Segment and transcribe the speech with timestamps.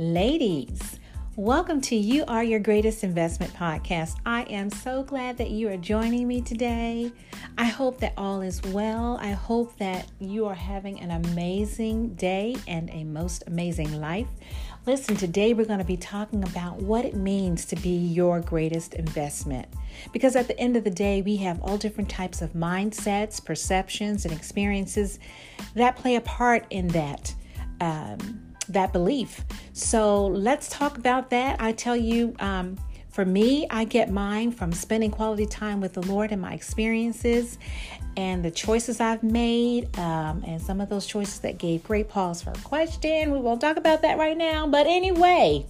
[0.00, 1.00] Ladies,
[1.34, 4.14] welcome to You Are Your Greatest Investment podcast.
[4.24, 7.10] I am so glad that you are joining me today.
[7.58, 9.18] I hope that all is well.
[9.20, 14.28] I hope that you are having an amazing day and a most amazing life.
[14.86, 18.94] Listen, today we're going to be talking about what it means to be your greatest
[18.94, 19.66] investment.
[20.12, 24.24] Because at the end of the day, we have all different types of mindsets, perceptions,
[24.24, 25.18] and experiences
[25.74, 27.34] that play a part in that.
[27.80, 29.44] Um, that belief.
[29.72, 31.60] So let's talk about that.
[31.60, 36.02] I tell you, um, for me, I get mine from spending quality time with the
[36.02, 37.58] Lord and my experiences
[38.16, 42.42] and the choices I've made, um, and some of those choices that gave great pause
[42.42, 43.30] for a question.
[43.30, 44.66] We won't talk about that right now.
[44.66, 45.66] But anyway,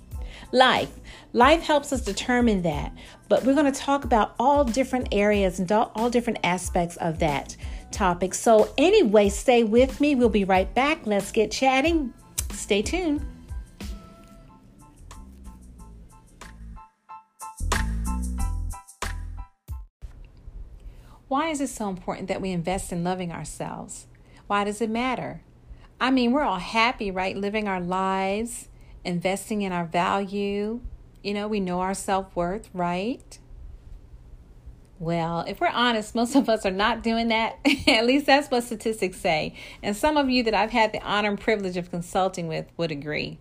[0.53, 0.91] life.
[1.33, 2.93] Life helps us determine that.
[3.29, 7.57] But we're going to talk about all different areas and all different aspects of that
[7.91, 8.35] topic.
[8.35, 10.15] So, anyway, stay with me.
[10.15, 11.07] We'll be right back.
[11.07, 12.13] Let's get chatting.
[12.53, 13.25] Stay tuned.
[21.29, 24.07] Why is it so important that we invest in loving ourselves?
[24.47, 25.43] Why does it matter?
[26.01, 27.37] I mean, we're all happy, right?
[27.37, 28.69] Living our lives,
[29.05, 30.81] investing in our value.
[31.23, 33.39] You know, we know our self worth, right?
[35.01, 37.59] Well, if we're honest, most of us are not doing that.
[37.87, 39.55] At least that's what statistics say.
[39.83, 42.91] And some of you that I've had the honor and privilege of consulting with would
[42.91, 43.39] agree.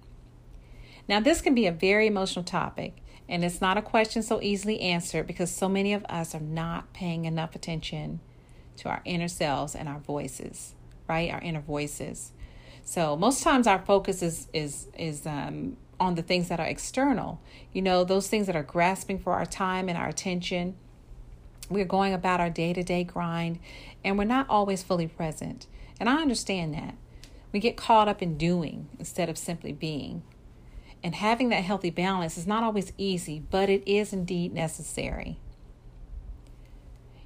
[1.10, 2.98] Now, this can be a very emotional topic,
[3.28, 6.94] and it's not a question so easily answered because so many of us are not
[6.94, 8.20] paying enough attention
[8.78, 10.76] to our inner selves and our voices,
[11.08, 11.32] right?
[11.32, 12.34] Our inner voices.
[12.84, 17.42] So most times our focus is is is um, on the things that are external.
[17.74, 20.76] You know, those things that are grasping for our time and our attention
[21.70, 23.60] we're going about our day to day grind
[24.04, 25.68] and we're not always fully present.
[26.00, 26.96] And I understand that.
[27.52, 30.24] We get caught up in doing instead of simply being.
[31.04, 35.40] And having that healthy balance is not always easy, but it is indeed necessary.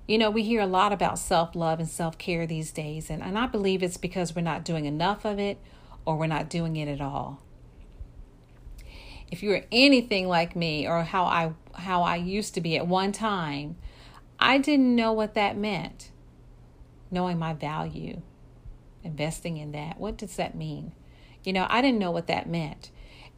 [0.07, 3.23] You know, we hear a lot about self love and self care these days, and,
[3.23, 5.57] and I believe it's because we're not doing enough of it
[6.05, 7.39] or we're not doing it at all.
[9.29, 13.13] If you're anything like me or how I how I used to be at one
[13.13, 13.77] time,
[14.41, 16.09] I didn't know what that meant.
[17.11, 18.21] Knowing my value,
[19.03, 19.99] investing in that.
[19.99, 20.93] What does that mean?
[21.43, 22.89] You know, I didn't know what that meant.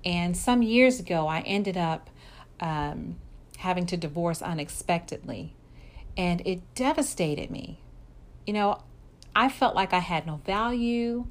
[0.06, 2.10] And some years ago, I ended up
[2.60, 3.18] um,
[3.58, 5.56] having to divorce unexpectedly.
[6.16, 7.80] And it devastated me.
[8.46, 8.84] You know,
[9.36, 11.26] I felt like I had no value.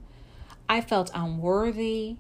[0.69, 2.17] I felt unworthy.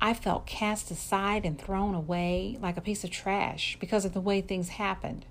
[0.00, 4.20] I felt cast aside and thrown away like a piece of trash because of the
[4.20, 5.26] way things happened.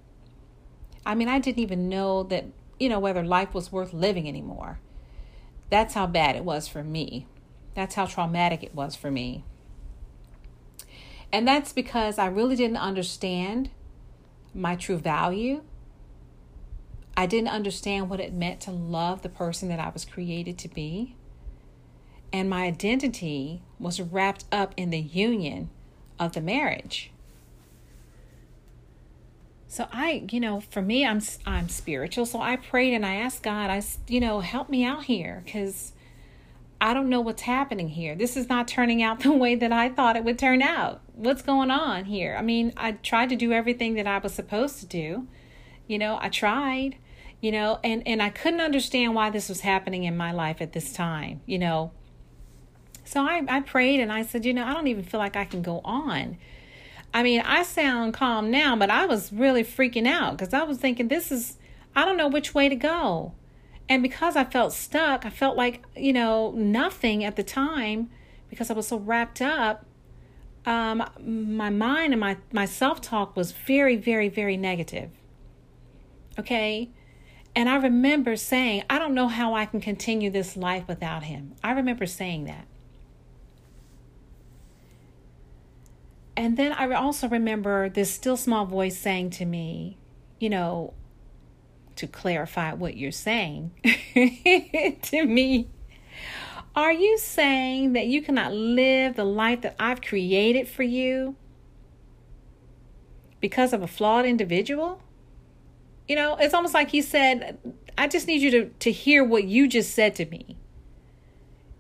[1.09, 2.46] I mean, I didn't even know that,
[2.80, 4.80] you know, whether life was worth living anymore.
[5.72, 7.25] That's how bad it was for me.
[7.74, 9.44] That's how traumatic it was for me.
[11.34, 13.72] And that's because I really didn't understand
[14.53, 15.64] my true value.
[17.18, 20.68] I didn't understand what it meant to love the person that I was created to
[20.68, 21.16] be.
[22.31, 25.72] And my identity was wrapped up in the union
[26.19, 27.09] of the marriage.
[29.72, 32.25] So I, you know, for me, I'm I'm spiritual.
[32.25, 35.94] So I prayed and I asked God, I, you know, help me out here because
[36.81, 38.16] I don't know what's happening here.
[38.16, 41.02] This is not turning out the way that I thought it would turn out.
[41.13, 42.35] What's going on here?
[42.35, 45.28] I mean, I tried to do everything that I was supposed to do.
[45.88, 46.97] You know, I tried.
[47.40, 50.74] You know, and and I couldn't understand why this was happening in my life at
[50.74, 51.41] this time.
[51.46, 51.91] You know,
[53.06, 55.46] so I I prayed and I said, you know, I don't even feel like I
[55.46, 56.38] can go on
[57.14, 60.78] I mean, I sound calm now, but I was really freaking out because I was
[60.78, 61.58] thinking, this is,
[61.96, 63.34] I don't know which way to go.
[63.88, 68.09] And because I felt stuck, I felt like, you know, nothing at the time
[68.50, 69.86] because I was so wrapped up.
[70.66, 75.09] Um, my mind and my, my self talk was very, very, very negative.
[76.38, 76.90] Okay.
[77.56, 81.56] And I remember saying, I don't know how I can continue this life without him.
[81.63, 82.68] I remember saying that.
[86.39, 89.97] And then I also remember this still small voice saying to me,
[90.39, 90.94] you know,
[91.97, 93.71] to clarify what you're saying
[94.13, 95.68] to me,
[96.77, 101.36] are you saying that you cannot live the life that I've created for you
[103.41, 105.01] because of a flawed individual?
[106.07, 107.59] You know, it's almost like he said,
[107.97, 110.56] I just need you to, to hear what you just said to me.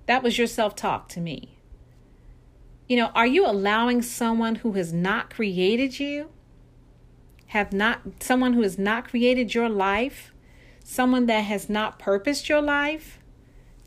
[0.07, 1.58] That was your self talk to me.
[2.89, 6.31] You know, are you allowing someone who has not created you,
[7.47, 10.33] have not someone who has not created your life,
[10.83, 13.19] someone that has not purposed your life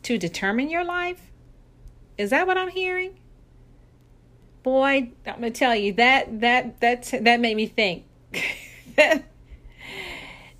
[0.01, 1.29] to determine your life?
[2.17, 3.19] Is that what I'm hearing?
[4.63, 8.05] boy, I'm gonna tell you that that that that made me think.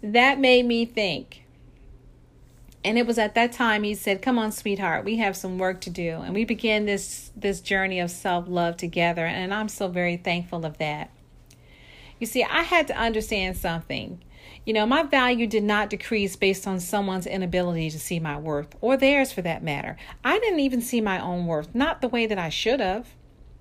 [0.03, 1.42] that made me think.
[2.85, 5.79] And it was at that time he said, "Come on, sweetheart, we have some work
[5.81, 10.17] to do." And we began this this journey of self-love together, and I'm so very
[10.17, 11.09] thankful of that.
[12.19, 14.21] You see, I had to understand something.
[14.65, 18.75] You know, my value did not decrease based on someone's inability to see my worth,
[18.81, 19.97] or theirs for that matter.
[20.23, 23.09] I didn't even see my own worth, not the way that I should have,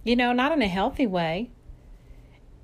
[0.05, 1.51] you know, not in a healthy way.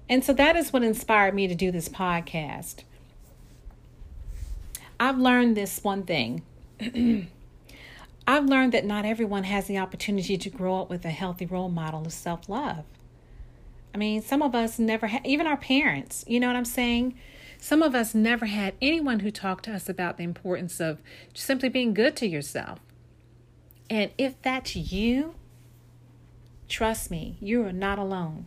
[0.08, 2.82] And so that is what inspired me to do this podcast.
[5.00, 6.42] I've learned this one thing.
[8.26, 11.70] I've learned that not everyone has the opportunity to grow up with a healthy role
[11.70, 12.84] model of self love.
[13.94, 17.18] I mean, some of us never had, even our parents, you know what I'm saying?
[17.58, 21.00] Some of us never had anyone who talked to us about the importance of
[21.34, 22.78] simply being good to yourself.
[23.90, 25.34] And if that's you,
[26.68, 28.46] trust me, you are not alone.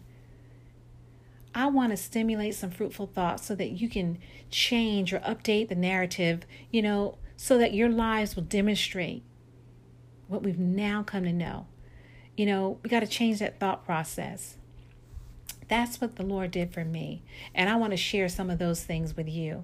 [1.54, 4.19] I want to stimulate some fruitful thoughts so that you can
[4.50, 9.23] change or update the narrative, you know, so that your lives will demonstrate
[10.27, 11.65] what we've now come to know.
[12.38, 14.57] You know, we got to change that thought process.
[15.67, 17.23] That's what the Lord did for me.
[17.55, 19.63] And I want to share some of those things with you.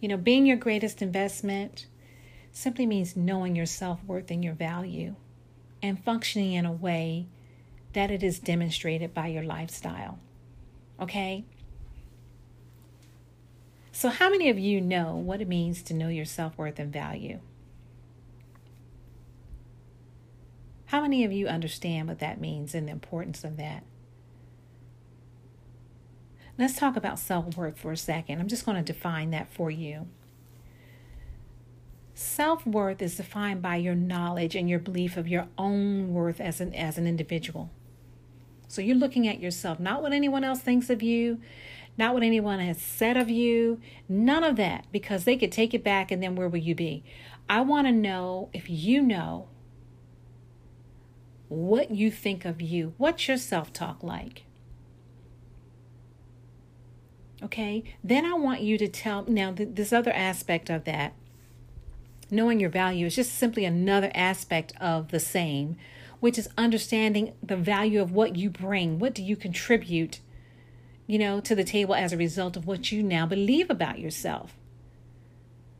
[0.00, 1.88] You know, being your greatest investment
[2.52, 5.14] simply means knowing your self worth and your value
[5.82, 7.26] and functioning in a way
[7.92, 10.20] that it is demonstrated by your lifestyle.
[10.98, 11.44] Okay?
[13.94, 16.92] So, how many of you know what it means to know your self worth and
[16.92, 17.38] value?
[20.86, 23.84] How many of you understand what that means and the importance of that?
[26.58, 28.40] Let's talk about self worth for a second.
[28.40, 30.08] I'm just going to define that for you.
[32.14, 36.60] Self worth is defined by your knowledge and your belief of your own worth as
[36.60, 37.70] an, as an individual.
[38.66, 41.40] So you're looking at yourself, not what anyone else thinks of you,
[41.96, 45.84] not what anyone has said of you, none of that, because they could take it
[45.84, 47.04] back and then where will you be?
[47.48, 49.48] I want to know if you know
[51.48, 52.94] what you think of you.
[52.96, 54.44] What's your self talk like?
[57.42, 61.12] Okay, then I want you to tell now th- this other aspect of that.
[62.30, 65.76] Knowing your value is just simply another aspect of the same
[66.24, 68.98] which is understanding the value of what you bring.
[68.98, 70.20] What do you contribute,
[71.06, 74.54] you know, to the table as a result of what you now believe about yourself?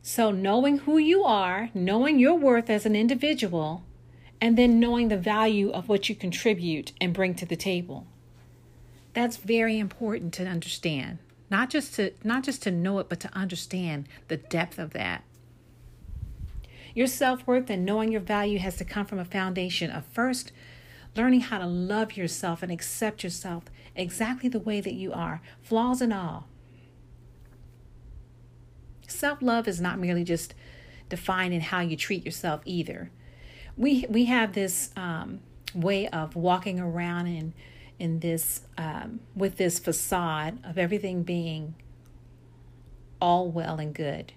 [0.01, 3.83] So, knowing who you are, knowing your worth as an individual,
[4.39, 8.05] and then knowing the value of what you contribute and bring to the table.
[9.13, 11.19] That's very important to understand.
[11.49, 15.23] Not just to not just to know it, but to understand the depth of that.
[16.93, 20.51] Your self worth and knowing your value has to come from a foundation of first
[21.15, 23.65] learning how to love yourself and accept yourself
[23.95, 26.47] exactly the way that you are, flaws and all.
[29.07, 30.53] Self love is not merely just
[31.09, 33.11] defined in how you treat yourself either.
[33.77, 35.39] We we have this um,
[35.73, 37.53] way of walking around in
[37.99, 41.75] in this um, with this facade of everything being
[43.21, 44.33] all well and good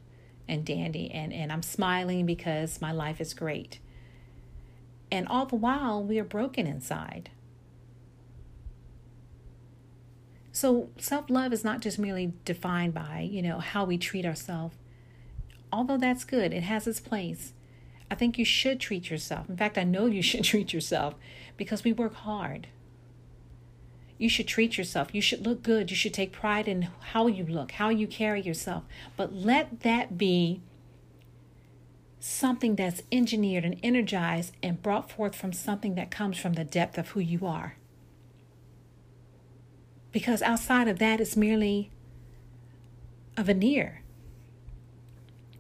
[0.47, 3.81] and dandy and, and I'm smiling because my life is great.
[5.11, 7.31] And all the while we are broken inside.
[10.53, 14.75] So self-love is not just merely defined by, you know, how we treat ourselves.
[15.73, 17.53] Although that's good, it has its place.
[18.11, 19.49] I think you should treat yourself.
[19.49, 21.15] In fact, I know you should treat yourself
[21.57, 22.67] because we work hard.
[24.19, 25.15] You should treat yourself.
[25.15, 25.91] You should look good.
[25.91, 28.83] You should take pride in how you look, how you carry yourself.
[29.17, 30.61] But let that be
[32.21, 36.99] something that's engineered and energized and brought forth from something that comes from the depth
[36.99, 37.77] of who you are.
[40.11, 41.91] Because outside of that, it's merely
[43.37, 44.03] a veneer,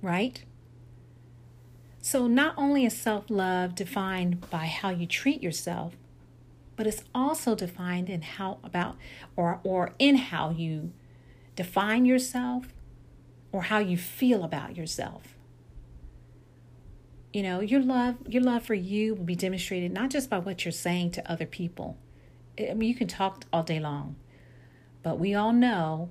[0.02, 0.42] right?
[2.00, 5.94] So, not only is self love defined by how you treat yourself,
[6.74, 8.96] but it's also defined in how about
[9.36, 10.92] or or in how you
[11.54, 12.68] define yourself
[13.52, 15.37] or how you feel about yourself.
[17.32, 20.64] You know, your love your love for you will be demonstrated not just by what
[20.64, 21.98] you're saying to other people.
[22.58, 24.16] I mean, you can talk all day long,
[25.02, 26.10] but we all know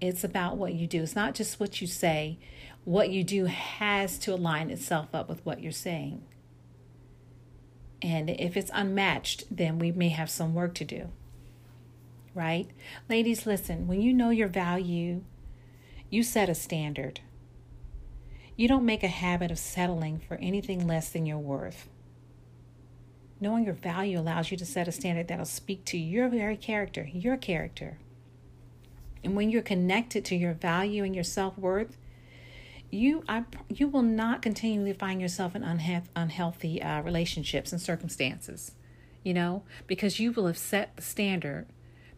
[0.00, 1.02] it's about what you do.
[1.02, 2.38] It's not just what you say.
[2.84, 6.22] What you do has to align itself up with what you're saying.
[8.02, 11.08] And if it's unmatched, then we may have some work to do.
[12.34, 12.68] Right?
[13.08, 15.22] Ladies, listen, when you know your value,
[16.10, 17.20] you set a standard.
[18.56, 21.88] You don't make a habit of settling for anything less than your worth.
[23.40, 27.08] Knowing your value allows you to set a standard that'll speak to your very character,
[27.12, 27.98] your character.
[29.24, 31.96] And when you're connected to your value and your self worth,
[32.90, 38.72] you I, you will not continually find yourself in unhe- unhealthy uh, relationships and circumstances,
[39.24, 41.66] you know, because you will have set the standard,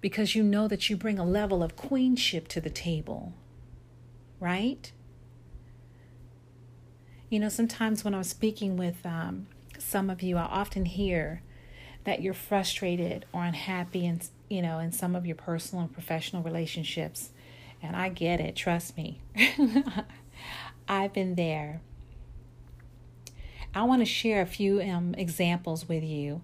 [0.03, 3.33] because you know that you bring a level of queenship to the table,
[4.39, 4.93] right?
[7.29, 9.47] You know, sometimes when I'm speaking with um,
[9.79, 11.43] some of you, I often hear
[12.05, 16.43] that you're frustrated or unhappy in, you know, in some of your personal and professional
[16.43, 17.31] relationships.
[17.83, 19.21] And I get it, trust me.
[20.89, 21.81] I've been there.
[23.75, 26.43] I want to share a few um, examples with you.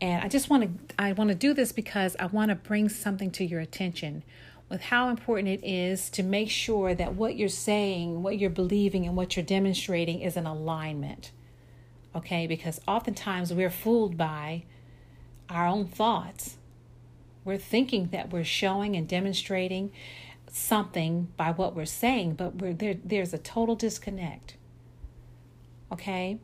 [0.00, 2.88] And I just want to I want to do this because I want to bring
[2.88, 4.22] something to your attention
[4.68, 9.06] with how important it is to make sure that what you're saying, what you're believing,
[9.06, 11.30] and what you're demonstrating is in alignment.
[12.14, 12.46] Okay?
[12.46, 14.64] Because oftentimes we're fooled by
[15.48, 16.56] our own thoughts.
[17.44, 19.90] We're thinking that we're showing and demonstrating
[20.50, 24.56] something by what we're saying, but we're there there's a total disconnect.
[25.90, 26.38] Okay?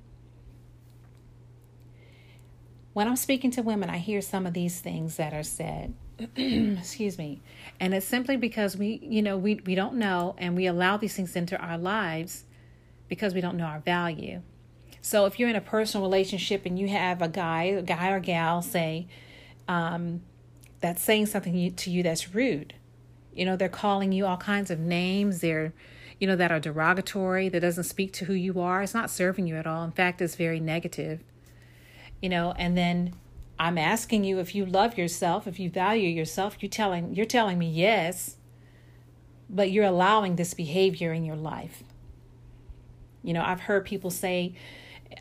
[2.95, 5.95] When I'm speaking to women, I hear some of these things that are said.
[6.37, 7.41] excuse me.
[7.81, 11.15] And it's simply because we you know we we don't know and we allow these
[11.15, 12.45] things into our lives
[13.09, 14.43] because we don't know our value.
[15.01, 18.21] So if you're in a personal relationship and you have a guy a guy or
[18.21, 19.07] gal say
[19.69, 20.23] um,
[20.81, 22.75] that's saying something to you that's rude
[23.35, 25.73] you know they're calling you all kinds of names they're
[26.21, 29.47] you know that are derogatory that doesn't speak to who you are it's not serving
[29.47, 29.85] you at all.
[29.85, 31.21] In fact it's very negative
[32.23, 33.15] you know and then
[33.59, 37.59] I'm asking you if you love yourself, if you value yourself, you telling you're telling
[37.59, 38.37] me yes,
[39.49, 41.83] but you're allowing this behavior in your life.
[43.23, 44.55] You know, I've heard people say,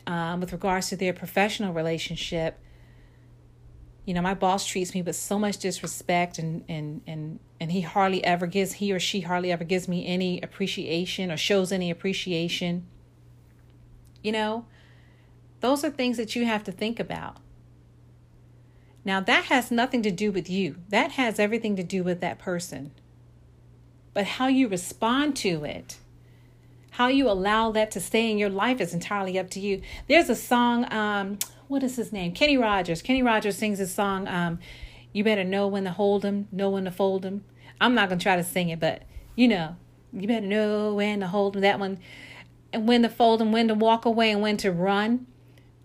[0.06, 2.58] um, with regards to their professional relationship,
[4.04, 7.82] you know, my boss treats me with so much disrespect, and and and and he
[7.82, 11.90] hardly ever gives he or she hardly ever gives me any appreciation or shows any
[11.90, 12.86] appreciation.
[14.22, 14.66] You know,
[15.60, 17.38] those are things that you have to think about
[19.04, 22.38] now, that has nothing to do with you, that has everything to do with that
[22.38, 22.92] person.
[24.12, 25.98] But how you respond to it,
[26.92, 29.82] how you allow that to stay in your life is entirely up to you.
[30.08, 32.32] There's a song, um, what is his name?
[32.32, 33.02] Kenny Rogers.
[33.02, 34.58] Kenny Rogers sings a song, um,
[35.12, 37.44] You Better Know When to Hold 'em, Know When to Fold 'em.
[37.80, 39.02] I'm not going to try to sing it, but
[39.34, 39.76] you know,
[40.12, 41.62] you better know when to hold 'em.
[41.62, 41.98] That one,
[42.72, 45.26] and when to fold 'em, when to walk away, and when to run.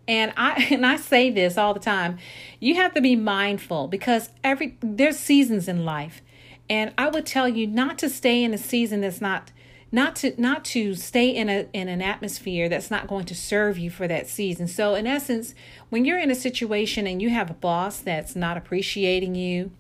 [0.10, 2.18] And I and I say this all the time.
[2.60, 6.22] You have to be mindful because every there's seasons in life.
[6.70, 9.52] And I would tell you not to stay in a season that's not
[9.92, 13.78] not to not to stay in a in an atmosphere that's not going to serve
[13.78, 14.68] you for that season.
[14.68, 15.54] So in essence,
[15.90, 19.72] when you're in a situation and you have a boss that's not appreciating you,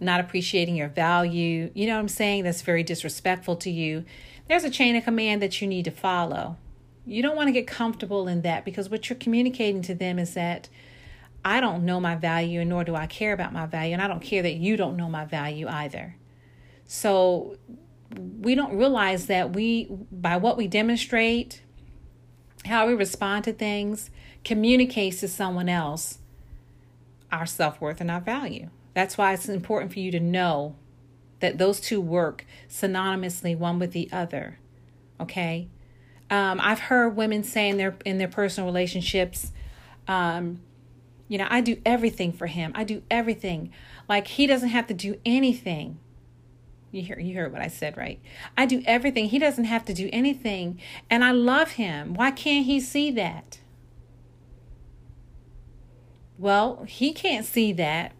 [0.00, 4.04] not appreciating your value, you know what I'm saying, that's very disrespectful to you,
[4.48, 6.56] there's a chain of command that you need to follow.
[7.06, 10.34] You don't want to get comfortable in that because what you're communicating to them is
[10.34, 10.68] that
[11.44, 13.92] I don't know my value and nor do I care about my value.
[13.92, 16.16] And I don't care that you don't know my value either.
[16.86, 17.56] So
[18.18, 21.62] we don't realize that we, by what we demonstrate,
[22.64, 24.10] how we respond to things,
[24.44, 26.18] communicates to someone else
[27.30, 28.70] our self worth and our value.
[28.94, 30.76] That's why it's important for you to know
[31.40, 34.58] that those two work synonymously, one with the other.
[35.20, 35.68] Okay?
[36.30, 39.52] Um, I've heard women say in their in their personal relationships,
[40.08, 40.60] um,
[41.28, 42.72] you know, I do everything for him.
[42.74, 43.72] I do everything.
[44.08, 45.98] Like he doesn't have to do anything.
[46.90, 48.20] You hear you heard what I said, right?
[48.56, 49.28] I do everything.
[49.28, 50.80] He doesn't have to do anything.
[51.10, 52.14] And I love him.
[52.14, 53.58] Why can't he see that?
[56.38, 58.12] Well, he can't see that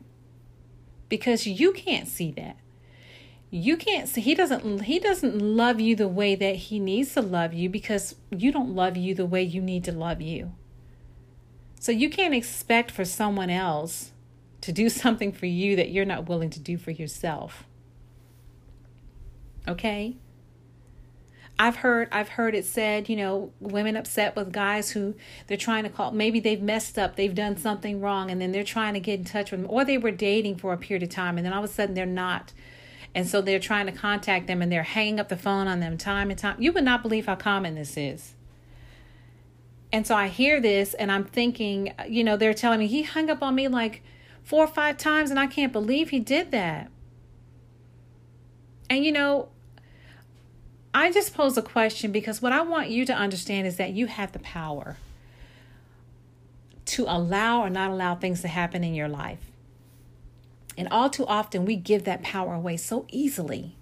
[1.08, 2.56] because you can't see that
[3.56, 7.22] you can't see he doesn't he doesn't love you the way that he needs to
[7.22, 10.52] love you because you don't love you the way you need to love you.
[11.80, 14.12] So you can't expect for someone else
[14.60, 17.64] to do something for you that you're not willing to do for yourself.
[19.66, 20.16] Okay?
[21.58, 25.14] I've heard I've heard it said, you know, women upset with guys who
[25.46, 28.64] they're trying to call maybe they've messed up, they've done something wrong and then they're
[28.64, 31.08] trying to get in touch with them or they were dating for a period of
[31.08, 32.52] time and then all of a sudden they're not
[33.16, 35.96] and so they're trying to contact them and they're hanging up the phone on them
[35.96, 36.60] time and time.
[36.60, 38.34] You would not believe how common this is.
[39.90, 43.30] And so I hear this and I'm thinking, you know, they're telling me he hung
[43.30, 44.02] up on me like
[44.44, 46.90] four or five times and I can't believe he did that.
[48.90, 49.48] And you know,
[50.92, 54.08] I just pose a question because what I want you to understand is that you
[54.08, 54.98] have the power
[56.84, 59.55] to allow or not allow things to happen in your life.
[60.76, 63.76] And all too often, we give that power away so easily.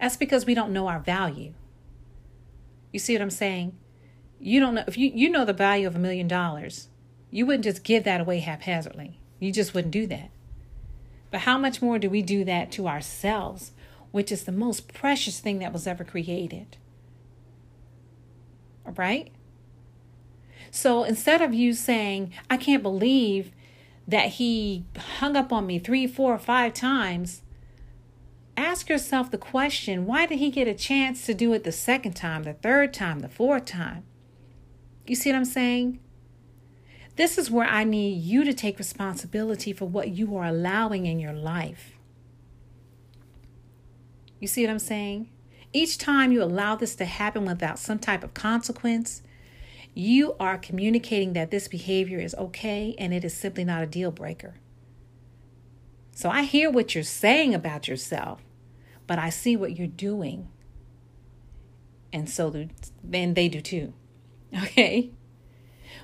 [0.00, 1.54] That's because we don't know our value.
[2.92, 3.76] You see what I'm saying?
[4.40, 6.88] You don't know if you, you know the value of a million dollars,
[7.30, 9.18] you wouldn't just give that away haphazardly.
[9.40, 10.30] You just wouldn't do that.
[11.30, 13.72] But how much more do we do that to ourselves,
[14.12, 16.76] which is the most precious thing that was ever created?
[18.86, 19.32] All right?
[20.70, 23.50] So instead of you saying, I can't believe
[24.06, 24.84] that he
[25.18, 27.42] hung up on me three, four, five times,
[28.56, 32.12] ask yourself the question why did he get a chance to do it the second
[32.14, 34.04] time, the third time, the fourth time?
[35.06, 35.98] You see what I'm saying?
[37.16, 41.20] This is where I need you to take responsibility for what you are allowing in
[41.20, 41.92] your life.
[44.40, 45.28] You see what I'm saying?
[45.72, 49.22] Each time you allow this to happen without some type of consequence,
[49.94, 54.10] you are communicating that this behavior is okay and it is simply not a deal
[54.10, 54.56] breaker.
[56.12, 58.42] So I hear what you're saying about yourself,
[59.06, 60.48] but I see what you're doing.
[62.12, 62.68] And so
[63.02, 63.94] then they do too.
[64.62, 65.10] Okay?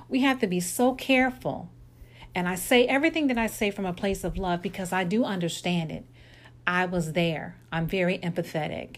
[0.09, 1.69] We have to be so careful.
[2.35, 5.23] And I say everything that I say from a place of love because I do
[5.23, 6.05] understand it.
[6.67, 7.55] I was there.
[7.71, 8.97] I'm very empathetic.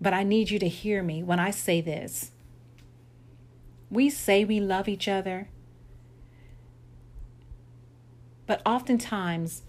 [0.00, 2.30] But I need you to hear me when I say this.
[3.90, 5.48] We say we love each other,
[8.46, 9.62] but oftentimes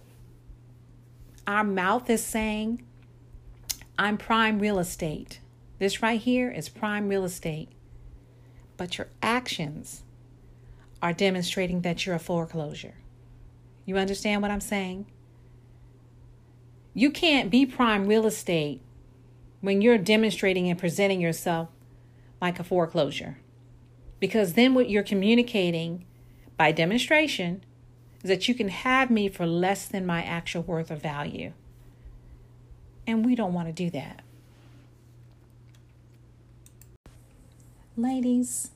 [1.45, 2.83] our mouth is saying,
[3.97, 5.39] I'm prime real estate.
[5.79, 7.69] This right here is prime real estate.
[8.75, 10.03] But your actions
[11.01, 12.95] are demonstrating that you're a foreclosure.
[13.85, 15.05] You understand what I'm saying?
[16.93, 18.81] You can't be prime real estate
[19.61, 21.69] when you're demonstrating and presenting yourself
[22.41, 23.37] like a foreclosure.
[24.19, 26.05] Because then what you're communicating
[26.57, 27.63] by demonstration
[28.23, 31.53] is that you can have me for less than my actual worth or value.
[33.05, 34.21] And we don't want to do that.
[37.95, 38.71] Ladies,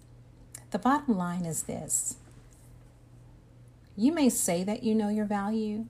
[0.72, 2.18] the bottom line is this
[3.96, 5.86] you may say that you know your value,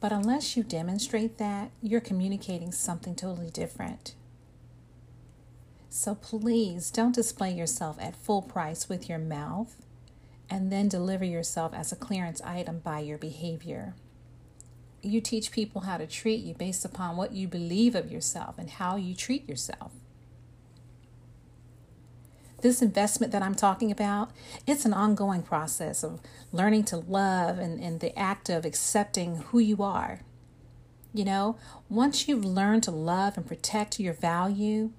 [0.00, 4.14] but unless you demonstrate that, you're communicating something totally different.
[5.88, 9.76] So please don't display yourself at full price with your mouth
[10.48, 13.94] and then deliver yourself as a clearance item by your behavior.
[15.02, 18.70] You teach people how to treat you based upon what you believe of yourself and
[18.70, 19.92] how you treat yourself.
[22.62, 24.30] This investment that I'm talking about,
[24.66, 26.20] it's an ongoing process of
[26.52, 30.20] learning to love and, and the act of accepting who you are.
[31.12, 34.90] You know, once you've learned to love and protect your value,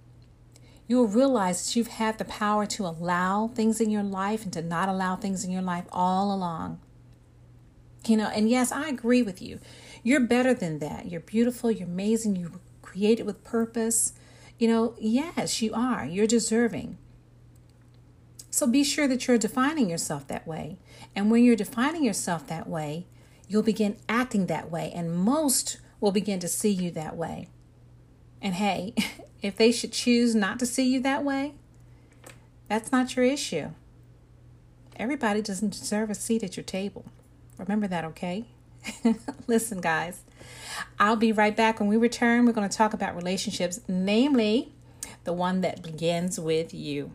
[0.88, 4.54] you will realize that you've had the power to allow things in your life and
[4.54, 6.80] to not allow things in your life all along.
[8.06, 9.60] You know, and yes, I agree with you.
[10.02, 11.12] You're better than that.
[11.12, 14.13] You're beautiful, you're amazing, you were created with purpose.
[14.58, 16.06] You know, yes, you are.
[16.06, 16.97] You're deserving.
[18.50, 20.78] So be sure that you're defining yourself that way.
[21.15, 23.06] And when you're defining yourself that way,
[23.47, 27.50] you'll begin acting that way, and most will begin to see you that way.
[28.41, 28.93] And hey,
[29.41, 31.54] if they should choose not to see you that way,
[32.67, 33.69] that's not your issue.
[34.97, 37.06] Everybody doesn't deserve a seat at your table.
[37.58, 38.45] Remember that, okay?
[39.47, 40.21] Listen, guys,
[41.00, 41.80] I'll be right back.
[41.80, 44.71] When we return, we're going to talk about relationships, namely
[45.23, 47.12] the one that begins with you.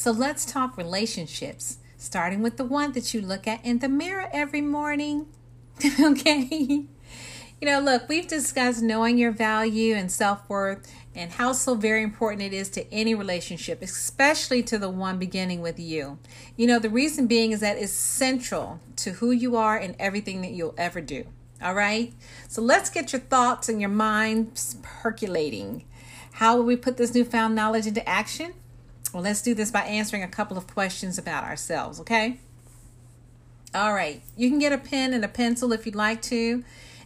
[0.00, 4.30] So let's talk relationships, starting with the one that you look at in the mirror
[4.32, 5.26] every morning.
[6.00, 6.48] okay?
[6.48, 12.02] You know, look, we've discussed knowing your value and self worth and how so very
[12.02, 16.18] important it is to any relationship, especially to the one beginning with you.
[16.56, 20.40] You know, the reason being is that it's central to who you are and everything
[20.40, 21.26] that you'll ever do.
[21.62, 22.14] All right?
[22.48, 25.84] So let's get your thoughts and your minds percolating.
[26.32, 28.54] How will we put this newfound knowledge into action?
[29.12, 32.38] Well, let's do this by answering a couple of questions about ourselves, okay?
[33.74, 36.64] All right, you can get a pen and a pencil if you'd like to.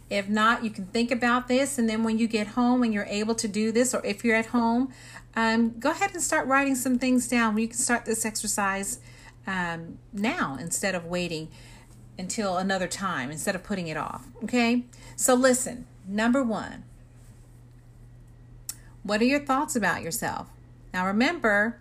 [0.09, 3.05] If not, you can think about this, and then when you get home and you're
[3.05, 4.93] able to do this, or if you're at home,
[5.35, 7.57] um, go ahead and start writing some things down.
[7.57, 8.99] You can start this exercise
[9.47, 11.49] um, now instead of waiting
[12.17, 14.27] until another time, instead of putting it off.
[14.43, 14.85] Okay?
[15.15, 16.83] So, listen number one,
[19.03, 20.47] what are your thoughts about yourself?
[20.93, 21.79] Now, remember,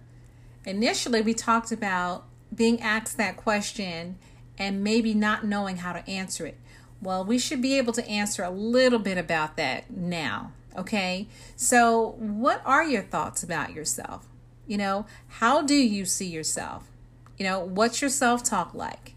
[0.66, 2.24] Initially, we talked about
[2.54, 4.16] being asked that question
[4.58, 6.58] and maybe not knowing how to answer it.
[7.02, 10.52] Well, we should be able to answer a little bit about that now.
[10.76, 11.28] Okay.
[11.56, 14.26] So, what are your thoughts about yourself?
[14.66, 16.88] You know, how do you see yourself?
[17.36, 19.14] You know, what's your self talk like?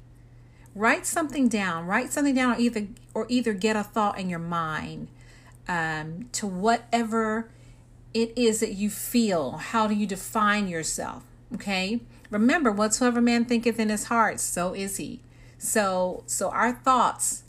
[0.75, 1.87] Write something down.
[1.87, 5.07] Write something down, or either or either get a thought in your mind
[5.67, 7.49] um, to whatever
[8.13, 9.53] it is that you feel.
[9.53, 11.23] How do you define yourself?
[11.53, 12.01] Okay.
[12.29, 15.21] Remember, whatsoever man thinketh in his heart, so is he.
[15.57, 17.43] So, so our thoughts,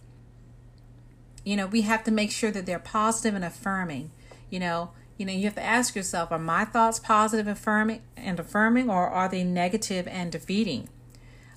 [1.45, 4.11] you know, we have to make sure that they're positive and affirming.
[4.51, 8.03] You know, you know, you have to ask yourself, are my thoughts positive and affirming
[8.17, 10.89] and affirming, or are they negative and defeating?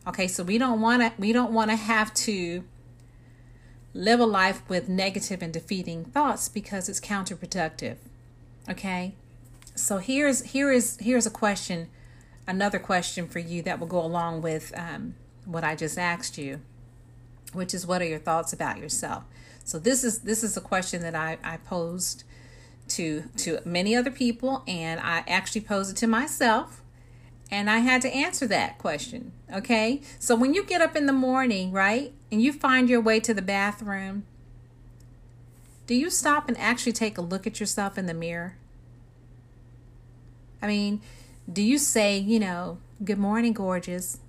[0.07, 2.63] Okay, so we don't want to we don't want to have to
[3.93, 7.97] live a life with negative and defeating thoughts because it's counterproductive.
[8.69, 9.15] Okay?
[9.75, 11.87] So here's here is here's a question,
[12.47, 16.61] another question for you that will go along with um, what I just asked you,
[17.53, 19.23] which is what are your thoughts about yourself?
[19.63, 22.23] So this is this is a question that I, I posed
[22.89, 26.81] to to many other people and I actually posed it to myself
[27.51, 29.33] and I had to answer that question.
[29.53, 30.01] Okay?
[30.19, 33.33] So when you get up in the morning, right, and you find your way to
[33.33, 34.23] the bathroom,
[35.85, 38.55] do you stop and actually take a look at yourself in the mirror?
[40.61, 41.01] I mean,
[41.51, 44.19] do you say, you know, good morning, gorgeous?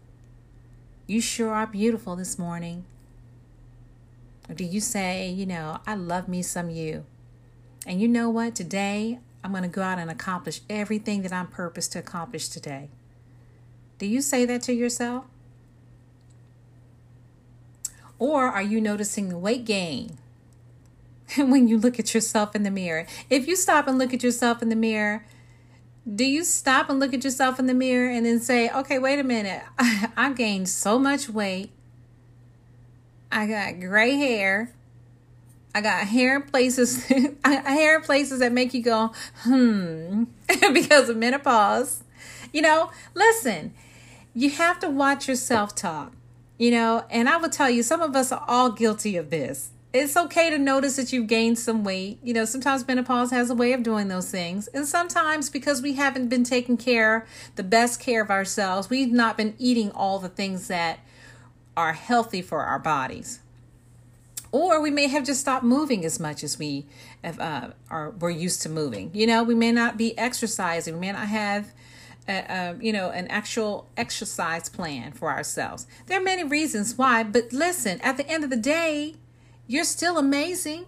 [1.06, 2.84] You sure are beautiful this morning.
[4.48, 7.04] Or do you say, you know, I love me some you?
[7.86, 8.54] And you know what?
[8.54, 12.88] Today, I'm going to go out and accomplish everything that I'm purposed to accomplish today.
[13.98, 15.24] Do you say that to yourself?
[18.18, 20.18] Or are you noticing the weight gain
[21.36, 23.06] when you look at yourself in the mirror?
[23.30, 25.24] If you stop and look at yourself in the mirror,
[26.10, 29.18] do you stop and look at yourself in the mirror and then say, okay, wait
[29.18, 31.70] a minute, I gained so much weight.
[33.30, 34.72] I got gray hair.
[35.74, 37.04] I got hair in places,
[37.44, 40.24] hair in places that make you go, hmm,
[40.72, 42.04] because of menopause.
[42.52, 43.72] You know, listen,
[44.34, 46.12] you have to watch your self talk,
[46.58, 49.70] you know, and I will tell you, some of us are all guilty of this.
[49.92, 52.18] It's okay to notice that you've gained some weight.
[52.22, 54.66] You know, sometimes menopause has a way of doing those things.
[54.68, 57.26] And sometimes because we haven't been taking care,
[57.56, 61.00] the best care of ourselves, we've not been eating all the things that
[61.76, 63.40] are healthy for our bodies
[64.52, 66.86] or we may have just stopped moving as much as we
[67.24, 69.10] have, uh, are we're used to moving.
[69.14, 70.94] You know, we may not be exercising.
[70.94, 71.72] We may not have,
[72.28, 75.86] a, a, you know, an actual exercise plan for ourselves.
[76.06, 78.00] There are many reasons why, but listen.
[78.02, 79.16] At the end of the day,
[79.72, 80.84] you're still amazing.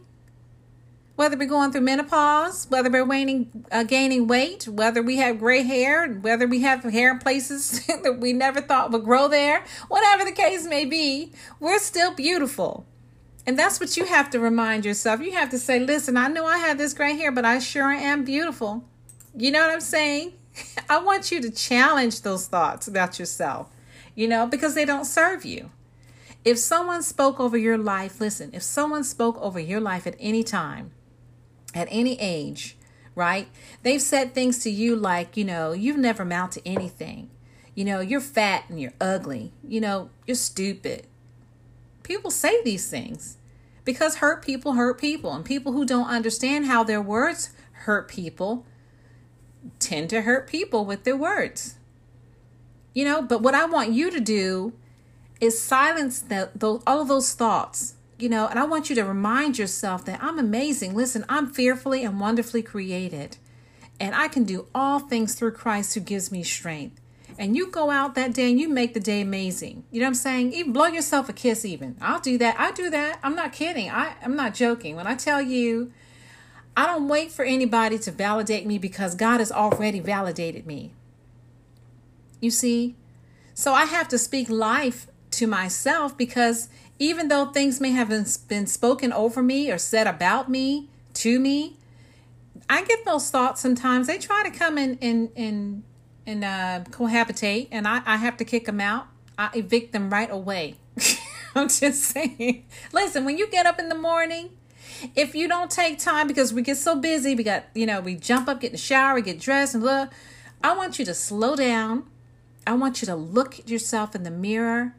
[1.17, 5.63] Whether we're going through menopause, whether we're waning, uh, gaining weight, whether we have gray
[5.63, 10.25] hair, whether we have hair in places that we never thought would grow there, whatever
[10.25, 12.85] the case may be, we're still beautiful.
[13.47, 15.21] And that's what you have to remind yourself.
[15.21, 17.91] You have to say, listen, I know I have this gray hair, but I sure
[17.91, 18.85] am beautiful.
[19.37, 20.33] You know what I'm saying?
[20.91, 23.71] I want you to challenge those thoughts about yourself,
[24.15, 25.71] you know, because they don't serve you.
[26.45, 30.43] If someone spoke over your life, listen, if someone spoke over your life at any
[30.43, 30.91] time,
[31.75, 32.77] at any age,
[33.15, 33.49] right?
[33.83, 37.31] They've said things to you like, you know, you've never amount to anything.
[37.75, 39.53] You know, you're fat and you're ugly.
[39.67, 41.07] You know, you're stupid.
[42.03, 43.39] People say these things
[43.85, 48.65] because hurt people hurt people, and people who don't understand how their words hurt people
[49.79, 51.77] tend to hurt people with their words.
[52.95, 54.73] You know, but what I want you to do
[55.41, 57.95] is silence that those all of those thoughts.
[58.17, 60.95] You know, and I want you to remind yourself that I'm amazing.
[60.95, 63.39] Listen, I'm fearfully and wonderfully created.
[63.99, 67.01] And I can do all things through Christ who gives me strength
[67.39, 69.85] and you go out that day and you make the day amazing.
[69.91, 70.53] You know what I'm saying?
[70.53, 71.97] Even blow yourself a kiss even.
[72.01, 72.59] I'll do that.
[72.59, 73.19] I do that.
[73.23, 73.91] I'm not kidding.
[73.91, 74.97] I, I'm not joking.
[74.97, 75.93] When I tell you,
[76.77, 80.93] I don't wait for anybody to validate me because God has already validated me.
[82.41, 82.95] You see?
[83.55, 85.07] So I have to speak life
[85.39, 86.69] to myself because
[86.99, 91.77] even though things may have been spoken over me or said about me to me,
[92.69, 94.07] I get those thoughts sometimes.
[94.07, 95.85] They try to come in and in, in
[96.27, 99.07] and uh, cohabitate, and I, I have to kick them out.
[99.37, 100.77] I evict them right away.
[101.55, 102.65] I'm just saying.
[102.93, 104.51] Listen, when you get up in the morning,
[105.15, 108.15] if you don't take time because we get so busy, we got, you know, we
[108.15, 110.11] jump up, get in the shower, get dressed, and look.
[110.63, 112.05] I want you to slow down.
[112.67, 114.95] I want you to look at yourself in the mirror.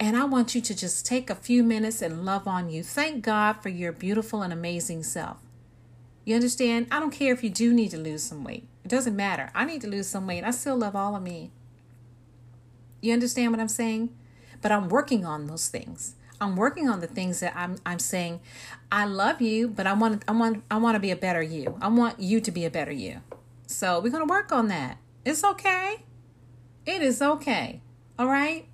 [0.00, 2.82] And I want you to just take a few minutes and love on you.
[2.82, 5.38] Thank God for your beautiful and amazing self.
[6.24, 6.86] You understand?
[6.90, 8.68] I don't care if you do need to lose some weight.
[8.84, 9.50] It doesn't matter.
[9.54, 10.44] I need to lose some weight.
[10.44, 11.50] I still love all of me.
[13.00, 14.14] You understand what I'm saying?
[14.60, 16.14] But I'm working on those things.
[16.40, 18.40] I'm working on the things that I'm I'm saying
[18.92, 21.76] I love you, but I want I want I want to be a better you.
[21.80, 23.20] I want you to be a better you.
[23.66, 24.98] So we're going to work on that.
[25.24, 26.04] It's okay.
[26.86, 27.80] It is okay.
[28.18, 28.66] All right?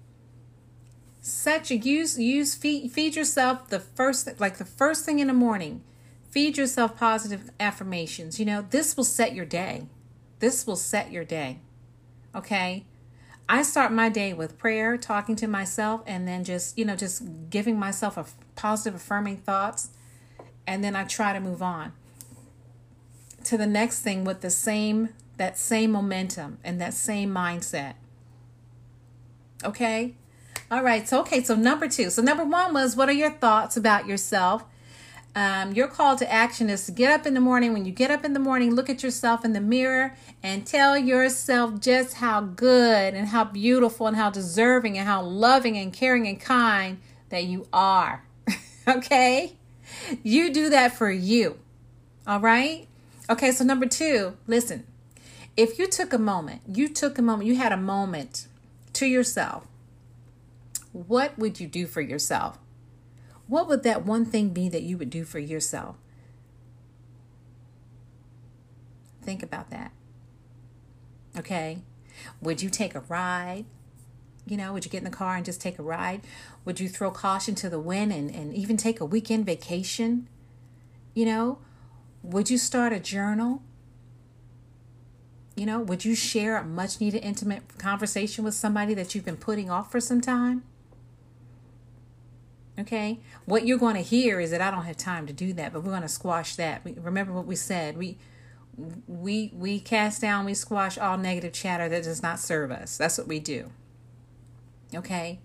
[1.26, 5.32] Set your use use feed feed yourself the first like the first thing in the
[5.32, 5.82] morning.
[6.28, 8.38] Feed yourself positive affirmations.
[8.38, 9.86] You know, this will set your day.
[10.40, 11.60] This will set your day.
[12.34, 12.84] Okay?
[13.48, 17.22] I start my day with prayer, talking to myself, and then just, you know, just
[17.48, 19.88] giving myself a positive, affirming thoughts.
[20.66, 21.94] And then I try to move on
[23.44, 25.08] to the next thing with the same,
[25.38, 27.94] that same momentum and that same mindset.
[29.64, 30.16] Okay?
[30.70, 31.08] All right.
[31.08, 31.42] So, okay.
[31.42, 32.10] So, number two.
[32.10, 34.64] So, number one was what are your thoughts about yourself?
[35.36, 37.72] Um, your call to action is to get up in the morning.
[37.72, 40.96] When you get up in the morning, look at yourself in the mirror and tell
[40.96, 46.28] yourself just how good and how beautiful and how deserving and how loving and caring
[46.28, 47.00] and kind
[47.30, 48.24] that you are.
[48.88, 49.56] okay?
[50.22, 51.58] You do that for you.
[52.26, 52.86] All right?
[53.28, 54.86] Okay, so number two, listen.
[55.56, 58.46] If you took a moment, you took a moment, you had a moment
[58.94, 59.66] to yourself,
[60.94, 62.58] what would you do for yourself?
[63.46, 65.96] what would that one thing be that you would do for yourself?
[69.22, 69.92] Think about that.
[71.38, 71.78] Okay?
[72.40, 73.64] Would you take a ride?
[74.46, 76.22] You know, would you get in the car and just take a ride?
[76.64, 80.28] Would you throw caution to the wind and, and even take a weekend vacation?
[81.14, 81.58] You know,
[82.22, 83.62] would you start a journal?
[85.56, 89.36] You know, would you share a much needed intimate conversation with somebody that you've been
[89.36, 90.64] putting off for some time?
[92.78, 95.72] Okay, what you're going to hear is that I don't have time to do that,
[95.72, 96.84] but we're going to squash that.
[96.84, 97.96] We, remember what we said.
[97.96, 98.18] We
[99.06, 102.96] we we cast down, we squash all negative chatter that does not serve us.
[102.96, 103.70] That's what we do.
[104.92, 105.38] Okay,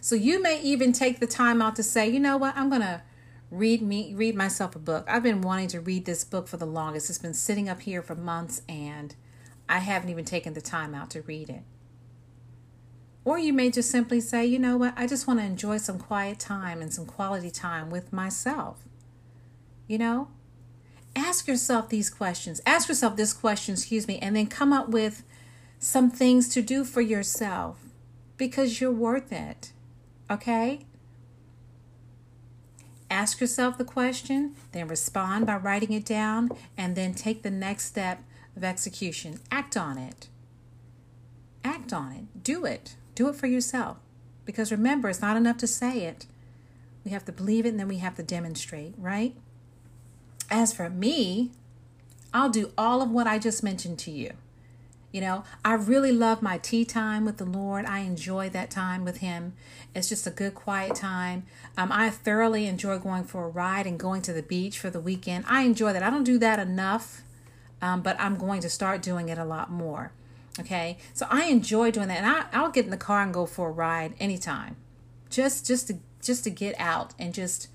[0.00, 2.82] so you may even take the time out to say, you know what, I'm going
[2.82, 3.02] to
[3.50, 5.04] read me read myself a book.
[5.08, 7.10] I've been wanting to read this book for the longest.
[7.10, 9.14] It's been sitting up here for months, and
[9.68, 11.62] I haven't even taken the time out to read it.
[13.26, 15.98] Or you may just simply say, you know what, I just want to enjoy some
[15.98, 18.84] quiet time and some quality time with myself.
[19.88, 20.28] You know?
[21.16, 22.60] Ask yourself these questions.
[22.64, 25.24] Ask yourself this question, excuse me, and then come up with
[25.80, 27.80] some things to do for yourself
[28.36, 29.72] because you're worth it.
[30.30, 30.86] Okay?
[33.10, 37.86] Ask yourself the question, then respond by writing it down, and then take the next
[37.86, 38.22] step
[38.54, 39.40] of execution.
[39.50, 40.28] Act on it.
[41.64, 42.44] Act on it.
[42.44, 42.94] Do it.
[43.16, 43.96] Do it for yourself.
[44.44, 46.26] Because remember, it's not enough to say it.
[47.04, 49.34] We have to believe it and then we have to demonstrate, right?
[50.48, 51.50] As for me,
[52.32, 54.32] I'll do all of what I just mentioned to you.
[55.12, 57.86] You know, I really love my tea time with the Lord.
[57.86, 59.54] I enjoy that time with Him.
[59.94, 61.46] It's just a good, quiet time.
[61.76, 65.00] Um, I thoroughly enjoy going for a ride and going to the beach for the
[65.00, 65.46] weekend.
[65.48, 66.02] I enjoy that.
[66.02, 67.22] I don't do that enough,
[67.80, 70.12] um, but I'm going to start doing it a lot more.
[70.58, 73.44] Okay, so I enjoy doing that, and I, I'll get in the car and go
[73.44, 74.76] for a ride anytime,
[75.28, 77.68] just just to just to get out and just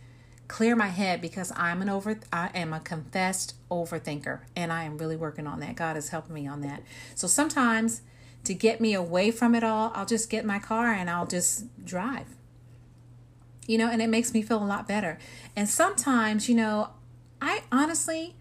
[0.48, 4.98] clear my head because I'm an over I am a confessed overthinker, and I am
[4.98, 5.76] really working on that.
[5.76, 6.82] God is helping me on that.
[7.16, 8.02] So sometimes
[8.44, 11.86] to get me away from it all, I'll just get my car and I'll just
[11.86, 12.36] drive.
[13.68, 15.20] You know, and it makes me feel a lot better.
[15.56, 16.90] And sometimes, you know,
[17.42, 18.36] I honestly,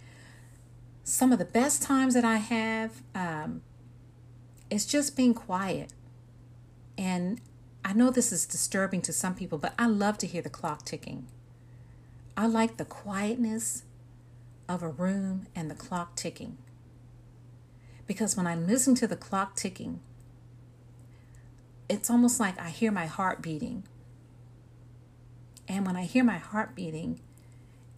[1.05, 3.62] some of the best times that I have, um,
[4.70, 5.92] it's just being quiet.
[6.96, 7.40] And
[7.85, 10.85] I know this is disturbing to some people, but I love to hear the clock
[10.85, 11.26] ticking.
[12.37, 13.83] I like the quietness
[14.68, 16.59] of a room and the clock ticking.
[18.06, 20.00] Because when I listen to the clock ticking,
[21.88, 23.85] it's almost like I hear my heart beating.
[25.66, 27.20] And when I hear my heart beating,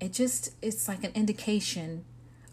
[0.01, 2.05] it just it's like an indication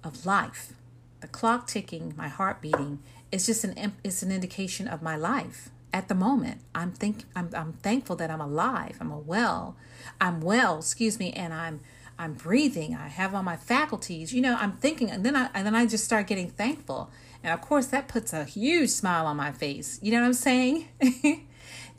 [0.04, 0.74] of life.
[1.22, 3.00] The clock ticking, my heart beating,
[3.32, 6.62] it's just an it's an indication of my life at the moment.
[6.74, 8.98] I'm think I'm I'm thankful that I'm alive.
[9.00, 9.76] I'm a well.
[10.20, 11.82] I'm well, excuse me, and I'm
[12.18, 12.96] I'm breathing.
[12.96, 14.34] I have all my faculties.
[14.34, 17.10] You know, I'm thinking and then I and then I just start getting thankful.
[17.44, 20.00] And of course that puts a huge smile on my face.
[20.02, 20.88] You know what I'm saying?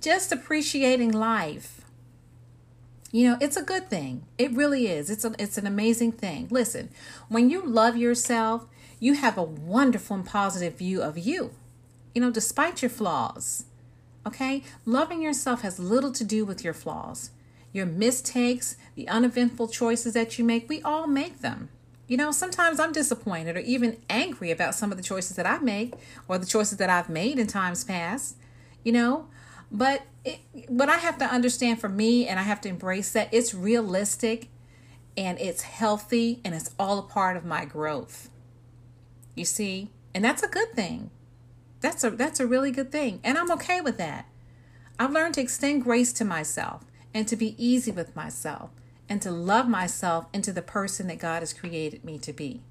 [0.00, 1.80] just appreciating life.
[3.12, 4.24] You know, it's a good thing.
[4.38, 5.10] It really is.
[5.10, 6.46] It's a, it's an amazing thing.
[6.48, 6.90] Listen,
[7.28, 8.66] when you love yourself,
[9.00, 11.50] you have a wonderful and positive view of you,
[12.14, 13.64] you know, despite your flaws.
[14.24, 14.62] Okay?
[14.84, 17.30] Loving yourself has little to do with your flaws.
[17.72, 21.70] Your mistakes, the uneventful choices that you make, we all make them.
[22.06, 25.58] You know, sometimes I'm disappointed or even angry about some of the choices that I
[25.58, 25.94] make
[26.28, 28.36] or the choices that I've made in times past.
[28.84, 29.28] You know,
[29.70, 33.28] But it, but I have to understand for me, and I have to embrace that
[33.32, 34.48] it's realistic,
[35.16, 38.28] and it's healthy, and it's all a part of my growth.
[39.34, 41.10] You see, and that's a good thing.
[41.80, 44.26] That's a that's a really good thing, and I'm okay with that.
[44.98, 48.70] I've learned to extend grace to myself and to be easy with myself
[49.08, 52.62] and to love myself into the person that God has created me to be.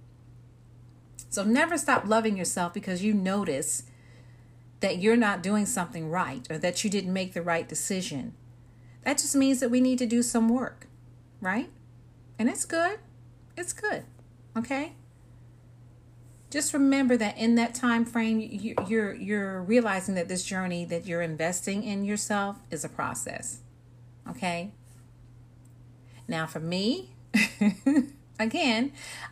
[1.29, 3.83] So never stop loving yourself because you notice
[4.79, 8.33] that you're not doing something right or that you didn't make the right decision.
[9.03, 10.87] That just means that we need to do some work,
[11.41, 11.69] right?
[12.37, 12.99] And it's good.
[13.57, 14.03] It's good.
[14.57, 14.93] Okay?
[16.49, 21.05] Just remember that in that time frame you, you're you're realizing that this journey that
[21.05, 23.59] you're investing in yourself is a process.
[24.27, 24.71] Okay?
[26.27, 27.09] Now, for me,
[28.39, 28.91] again,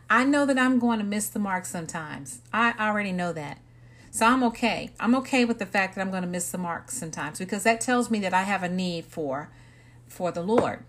[0.10, 2.41] I know that I'm going to miss the mark sometimes.
[2.51, 3.60] I already know that.
[4.12, 4.91] So I'm okay.
[4.99, 7.82] I'm okay with the fact that I'm going to miss the mark sometimes because that
[7.82, 9.49] tells me that I have a need for
[10.08, 10.84] for the Lord.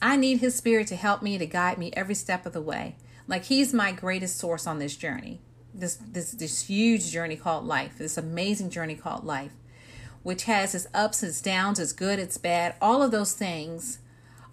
[0.00, 2.96] I need his spirit to help me to guide me every step of the way.
[3.32, 5.40] Like he's my greatest source on this journey.
[5.74, 7.98] This this this huge journey called life.
[7.98, 9.52] This amazing journey called life
[10.22, 12.74] which has its ups, its downs, its good, its bad.
[12.80, 13.98] All of those things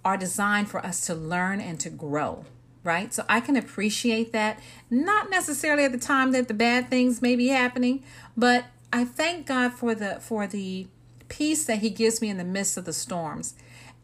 [0.03, 2.45] are designed for us to learn and to grow,
[2.83, 3.13] right?
[3.13, 7.35] So I can appreciate that, not necessarily at the time that the bad things may
[7.35, 8.03] be happening,
[8.35, 10.87] but I thank God for the for the
[11.27, 13.53] peace that he gives me in the midst of the storms.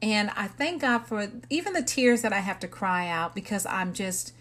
[0.01, 3.65] And I thank God for even the tears that I have to cry out because
[3.65, 4.33] I'm just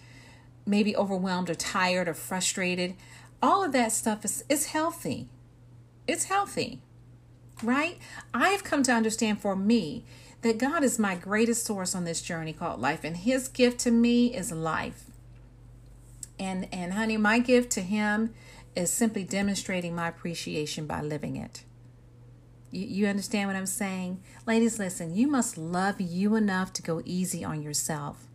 [0.67, 2.95] maybe overwhelmed or tired or frustrated.
[3.43, 5.29] All of that stuff is, is healthy.
[6.07, 6.81] It's healthy
[7.63, 7.99] right?
[8.33, 10.05] I've come to understand for me
[10.43, 13.91] that God is my greatest source on this journey called life, and His gift to
[13.91, 15.05] me is life.
[16.39, 18.35] And and honey, my gift to Him
[18.75, 21.65] is simply demonstrating my appreciation by living it.
[22.71, 24.21] You, you understand what I'm saying?
[24.47, 28.27] Ladies, listen, you must love you enough to go easy on yourself.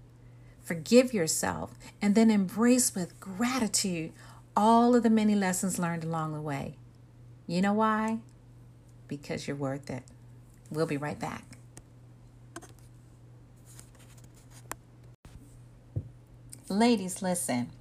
[0.69, 4.13] Forgive yourself and then embrace with gratitude
[4.55, 6.75] all of the many lessons learned along the way.
[7.47, 8.19] You know why?
[9.09, 10.03] because you're worth it.
[10.71, 11.43] We'll be right back.
[16.69, 17.71] Ladies, listen.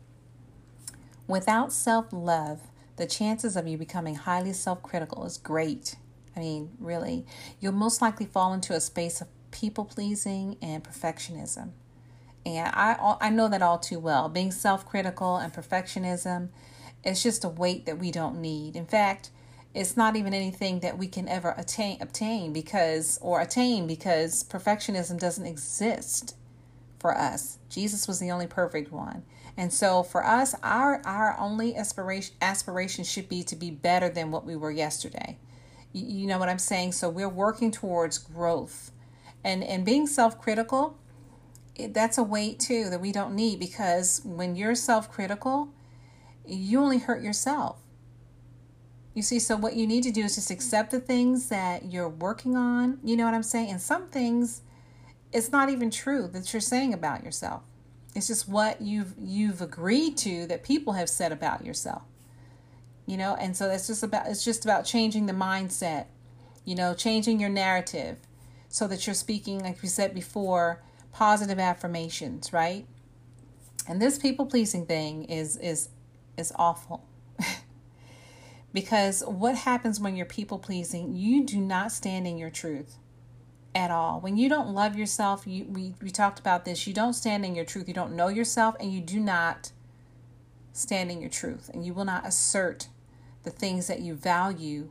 [1.28, 2.60] Without self love,
[2.96, 5.94] the chances of you becoming highly self critical is great.
[6.34, 7.26] I mean, really,
[7.60, 11.72] you'll most likely fall into a space of people pleasing and perfectionism.
[12.46, 14.28] And I, I know that all too well.
[14.28, 16.48] Being self critical and perfectionism
[17.04, 18.76] is just a weight that we don't need.
[18.76, 19.30] In fact,
[19.74, 25.18] it's not even anything that we can ever attain obtain because or attain because perfectionism
[25.18, 26.34] doesn't exist
[26.98, 27.58] for us.
[27.68, 29.24] Jesus was the only perfect one.
[29.56, 34.30] And so for us our our only aspiration aspiration should be to be better than
[34.30, 35.38] what we were yesterday.
[35.92, 36.92] You, you know what I'm saying?
[36.92, 38.90] So we're working towards growth.
[39.44, 40.98] And and being self-critical
[41.90, 45.72] that's a weight too that we don't need because when you're self-critical
[46.46, 47.78] you only hurt yourself
[49.18, 52.08] you see, so what you need to do is just accept the things that you're
[52.08, 53.00] working on.
[53.02, 53.68] You know what I'm saying?
[53.68, 54.62] And some things,
[55.32, 57.62] it's not even true that you're saying about yourself.
[58.14, 62.02] It's just what you've you've agreed to that people have said about yourself.
[63.06, 66.06] You know, and so it's just about it's just about changing the mindset.
[66.64, 68.18] You know, changing your narrative
[68.68, 70.80] so that you're speaking, like we said before,
[71.18, 72.86] positive affirmations, right?
[73.88, 75.88] And this people pleasing thing is is
[76.36, 77.04] is awful.
[78.70, 82.98] Because what happens when you're people pleasing, you do not stand in your truth
[83.74, 84.20] at all.
[84.20, 87.54] When you don't love yourself, you we, we talked about this, you don't stand in
[87.54, 87.88] your truth.
[87.88, 89.72] You don't know yourself and you do not
[90.74, 91.70] stand in your truth.
[91.72, 92.88] And you will not assert
[93.42, 94.90] the things that you value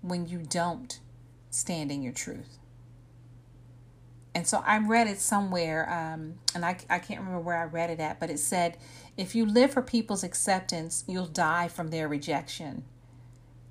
[0.00, 0.98] when you don't
[1.50, 2.58] stand in your truth.
[4.34, 7.90] And so I read it somewhere, um, and I, I can't remember where I read
[7.90, 8.76] it at, but it said,
[9.16, 12.82] if you live for people's acceptance, you'll die from their rejection.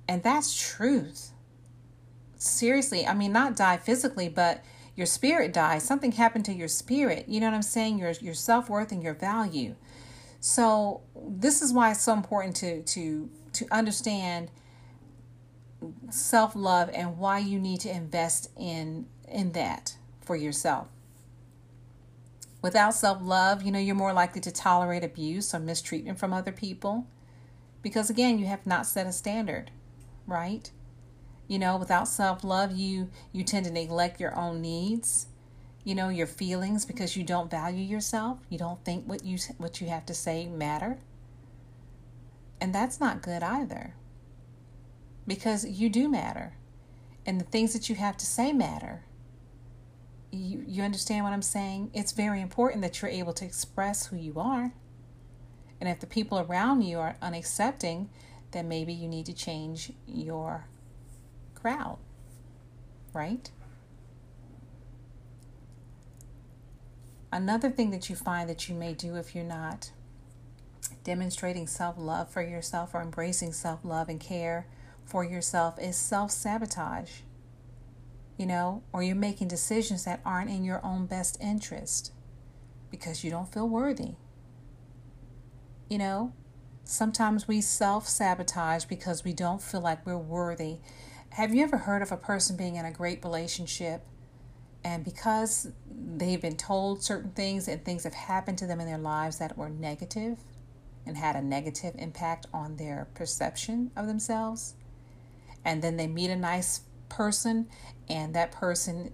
[0.08, 1.32] And that's truth.
[2.36, 4.64] Seriously, I mean, not die physically, but
[4.96, 5.82] your spirit dies.
[5.82, 7.26] Something happened to your spirit.
[7.28, 7.98] You know what I'm saying?
[7.98, 9.74] Your your self worth and your value.
[10.40, 14.50] So this is why it's so important to to to understand
[16.10, 20.88] self love and why you need to invest in in that for yourself.
[22.62, 26.52] Without self love, you know, you're more likely to tolerate abuse or mistreatment from other
[26.52, 27.06] people
[27.82, 29.70] because, again, you have not set a standard
[30.26, 30.70] right?
[31.48, 35.26] You know, without self-love, you you tend to neglect your own needs,
[35.84, 38.38] you know, your feelings because you don't value yourself.
[38.48, 40.98] You don't think what you what you have to say matter.
[42.60, 43.94] And that's not good either.
[45.26, 46.54] Because you do matter.
[47.26, 49.04] And the things that you have to say matter.
[50.34, 51.90] You, you understand what I'm saying?
[51.94, 54.72] It's very important that you're able to express who you are.
[55.80, 58.08] And if the people around you are unaccepting,
[58.50, 60.66] then maybe you need to change your
[61.54, 61.98] crowd,
[63.12, 63.50] right?
[67.32, 69.90] Another thing that you find that you may do if you're not
[71.02, 74.66] demonstrating self love for yourself or embracing self love and care
[75.04, 77.20] for yourself is self sabotage.
[78.36, 82.12] You know, or you're making decisions that aren't in your own best interest
[82.90, 84.14] because you don't feel worthy.
[85.88, 86.32] You know,
[86.82, 90.78] sometimes we self sabotage because we don't feel like we're worthy.
[91.30, 94.04] Have you ever heard of a person being in a great relationship
[94.84, 98.98] and because they've been told certain things and things have happened to them in their
[98.98, 100.38] lives that were negative
[101.06, 104.74] and had a negative impact on their perception of themselves,
[105.64, 107.66] and then they meet a nice person
[108.08, 109.12] and that person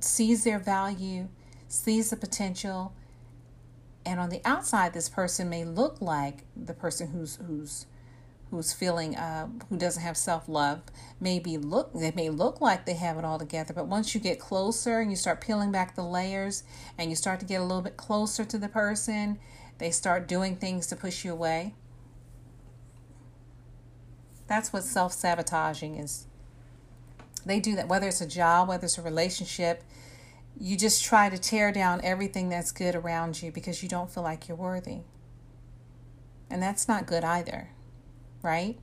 [0.00, 1.28] sees their value,
[1.66, 2.92] sees the potential,
[4.06, 7.86] and on the outside this person may look like the person who's who's
[8.50, 10.80] who's feeling uh, who doesn't have self-love.
[11.20, 14.38] Maybe look they may look like they have it all together but once you get
[14.38, 16.62] closer and you start peeling back the layers
[16.96, 19.38] and you start to get a little bit closer to the person
[19.78, 21.74] they start doing things to push you away.
[24.46, 26.27] That's what self-sabotaging is
[27.48, 29.82] they do that whether it's a job whether it's a relationship
[30.60, 34.22] you just try to tear down everything that's good around you because you don't feel
[34.22, 35.00] like you're worthy
[36.50, 37.70] and that's not good either
[38.42, 38.78] right?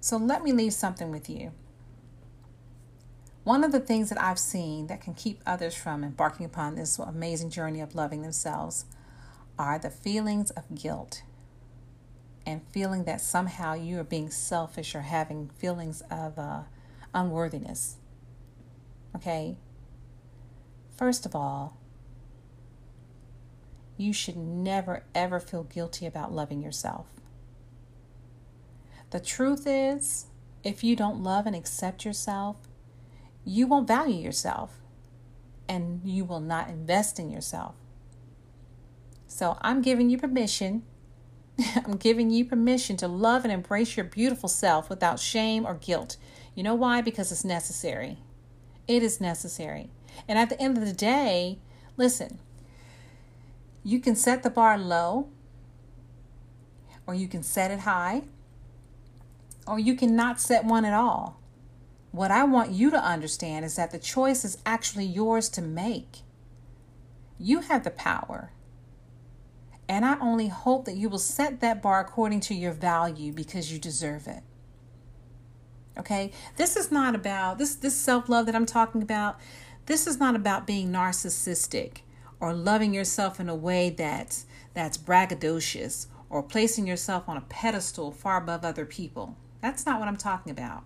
[0.00, 1.52] So let me leave something with you.
[3.44, 6.98] One of the things that I've seen that can keep others from embarking upon this
[6.98, 8.84] amazing journey of loving themselves
[9.58, 11.22] are the feelings of guilt
[12.44, 16.62] and feeling that somehow you are being selfish or having feelings of uh,
[17.14, 17.96] unworthiness.
[19.14, 19.56] Okay?
[20.96, 21.76] First of all,
[23.96, 27.06] you should never ever feel guilty about loving yourself.
[29.10, 30.26] The truth is,
[30.64, 32.56] if you don't love and accept yourself,
[33.44, 34.78] you won't value yourself
[35.68, 37.74] and you will not invest in yourself.
[39.26, 40.82] So I'm giving you permission.
[41.84, 46.16] I'm giving you permission to love and embrace your beautiful self without shame or guilt.
[46.54, 47.00] You know why?
[47.00, 48.18] Because it's necessary.
[48.86, 49.90] It is necessary.
[50.28, 51.58] And at the end of the day,
[51.96, 52.38] listen,
[53.84, 55.28] you can set the bar low,
[57.06, 58.22] or you can set it high,
[59.66, 61.40] or you can not set one at all.
[62.10, 66.18] What I want you to understand is that the choice is actually yours to make.
[67.38, 68.52] You have the power.
[69.88, 73.72] And I only hope that you will set that bar according to your value because
[73.72, 74.42] you deserve it.
[75.98, 76.32] Okay?
[76.56, 79.38] This is not about this this self-love that I'm talking about.
[79.86, 81.98] This is not about being narcissistic
[82.40, 88.10] or loving yourself in a way that's that's braggadocious or placing yourself on a pedestal
[88.10, 89.36] far above other people.
[89.60, 90.84] That's not what I'm talking about.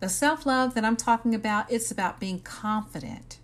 [0.00, 3.38] The self-love that I'm talking about, it's about being confident.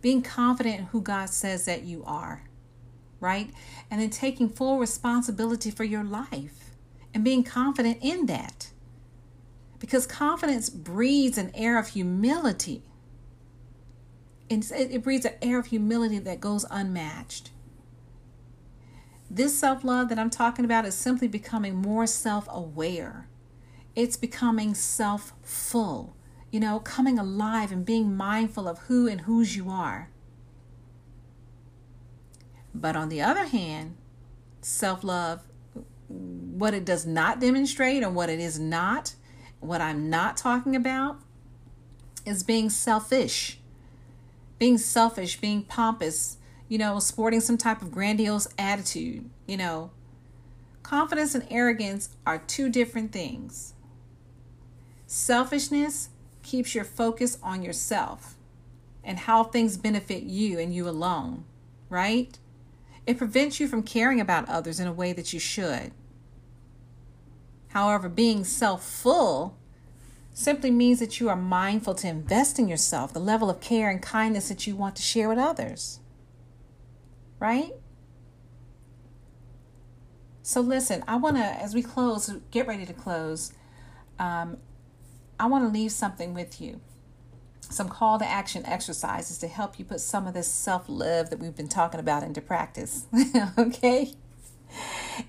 [0.00, 2.44] Being confident in who God says that you are,
[3.20, 3.50] right?
[3.90, 6.70] And then taking full responsibility for your life
[7.12, 8.70] and being confident in that.
[9.78, 12.82] Because confidence breeds an air of humility
[14.50, 17.50] it, it breeds an air of humility that goes unmatched.
[19.30, 23.28] This self love that I'm talking about is simply becoming more self aware.
[23.94, 26.16] It's becoming self full,
[26.50, 30.10] you know, coming alive and being mindful of who and whose you are.
[32.74, 33.96] But on the other hand,
[34.60, 35.42] self love,
[36.08, 39.14] what it does not demonstrate and what it is not,
[39.60, 41.20] what I'm not talking about,
[42.24, 43.58] is being selfish
[44.58, 46.36] being selfish, being pompous,
[46.68, 49.90] you know, sporting some type of grandiose attitude, you know.
[50.82, 53.74] Confidence and arrogance are two different things.
[55.06, 56.10] Selfishness
[56.48, 58.36] keeps your focus on yourself
[59.04, 61.44] and how things benefit you and you alone,
[61.88, 62.38] right?
[63.06, 65.92] It prevents you from caring about others in a way that you should.
[67.68, 69.56] However, being self full
[70.32, 74.00] simply means that you are mindful to invest in yourself, the level of care and
[74.00, 76.00] kindness that you want to share with others.
[77.38, 77.72] Right?
[80.42, 83.52] So, listen, I want to, as we close, get ready to close,
[84.18, 84.56] um,
[85.38, 86.80] I want to leave something with you.
[87.60, 91.38] Some call to action exercises to help you put some of this self love that
[91.38, 93.06] we've been talking about into practice.
[93.58, 94.14] okay?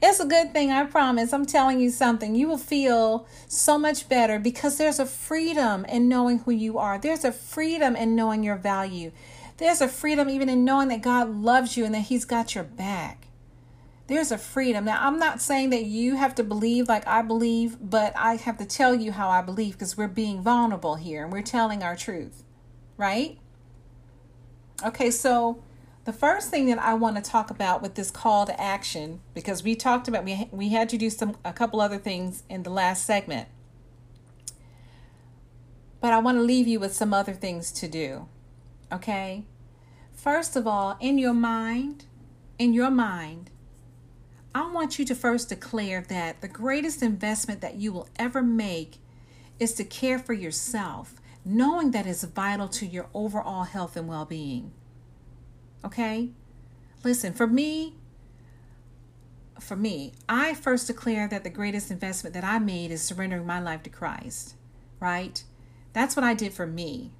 [0.01, 1.33] It's a good thing, I promise.
[1.33, 2.35] I'm telling you something.
[2.35, 6.97] You will feel so much better because there's a freedom in knowing who you are.
[6.97, 9.11] There's a freedom in knowing your value.
[9.57, 12.63] There's a freedom even in knowing that God loves you and that He's got your
[12.63, 13.18] back.
[14.09, 14.85] There's a freedom.
[14.85, 18.57] Now, I'm not saying that you have to believe like I believe, but I have
[18.57, 21.95] to tell you how I believe because we're being vulnerable here and we're telling our
[21.95, 22.43] truth,
[22.97, 23.37] right?
[24.83, 25.61] Okay, so
[26.05, 29.61] the first thing that I want to talk about with this call to action, because
[29.61, 32.71] we talked about we we had to do some a couple other things in the
[32.71, 33.47] last segment,
[36.01, 38.27] but I want to leave you with some other things to do.
[38.91, 39.43] Okay,
[40.13, 42.05] first of all, in your mind,
[42.57, 43.51] in your mind,
[44.53, 48.97] I want you to first declare that the greatest investment that you will ever make
[49.59, 54.25] is to care for yourself, knowing that is vital to your overall health and well
[54.25, 54.71] being.
[55.85, 56.29] Okay?
[57.03, 57.95] Listen, for me,
[59.59, 63.59] for me, I first declare that the greatest investment that I made is surrendering my
[63.59, 64.55] life to Christ,
[64.99, 65.43] right?
[65.93, 67.11] That's what I did for me.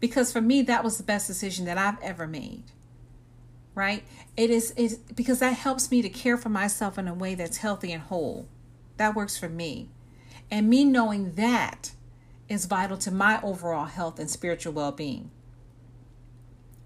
[0.00, 2.64] Because for me, that was the best decision that I've ever made,
[3.74, 4.04] right?
[4.36, 7.58] It is it because that helps me to care for myself in a way that's
[7.58, 8.48] healthy and whole.
[8.96, 9.88] That works for me.
[10.50, 11.92] And me knowing that
[12.48, 15.30] is vital to my overall health and spiritual well being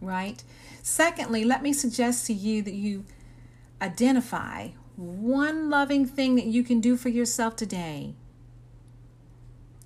[0.01, 0.43] right?
[0.83, 3.05] Secondly, let me suggest to you that you
[3.81, 8.15] identify one loving thing that you can do for yourself today.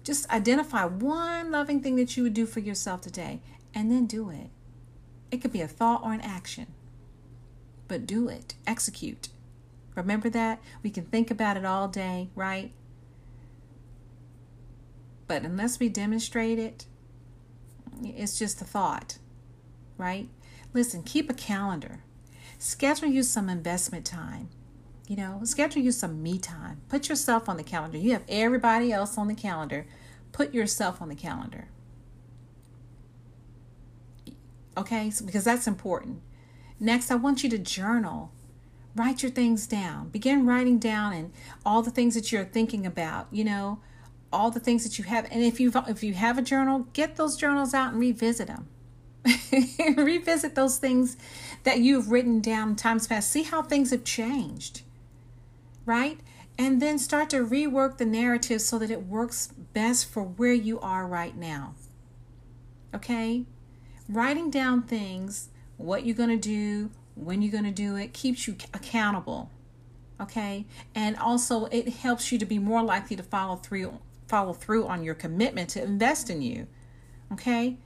[0.05, 3.41] Just identify one loving thing that you would do for yourself today
[3.75, 4.51] and then do it.
[5.31, 6.67] It could be a thought or an action,
[7.91, 9.29] but do it, execute.
[9.95, 10.61] Remember that?
[10.83, 12.73] We can think about it all day, right?
[15.27, 16.87] But unless we demonstrate it,
[18.03, 19.19] it's just a thought
[20.01, 20.29] right?
[20.73, 22.01] Listen, keep a calendar.
[22.59, 24.49] Schedule you some investment time.
[25.07, 26.81] You know, schedule you some me time.
[26.89, 27.99] Put yourself on the calendar.
[27.99, 29.87] You have everybody else on the calendar.
[30.33, 31.69] Put yourself on the calendar.
[34.77, 36.23] Okay, so, because that's important.
[36.81, 38.33] Next, I want you to journal.
[38.97, 40.09] Write your things down.
[40.09, 41.33] Begin writing down and
[41.65, 43.79] all the things that you're thinking about, you know,
[44.33, 45.27] all the things that you have.
[45.31, 48.67] And if you if you have a journal, get those journals out and revisit them
[49.97, 51.17] Revisit those things
[51.65, 53.31] that you've written down times past.
[53.31, 54.83] See how things have changed,
[55.85, 56.19] right?
[56.59, 60.79] And then start to rework the narrative so that it works best for where you
[60.81, 61.75] are right now.
[62.95, 63.45] Okay?
[64.09, 65.49] Writing down things,
[65.81, 69.51] what you're going to do, when you're going to do it, keeps you accountable.
[70.21, 70.67] Okay?
[70.95, 75.03] And also it helps you to be more likely to follow through follow through on
[75.03, 76.69] your commitment to invest in you.
[77.33, 77.79] Okay?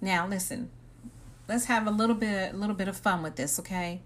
[0.00, 0.70] Now, listen.
[1.46, 4.02] Let's have a little bit a little bit of fun with this, okay?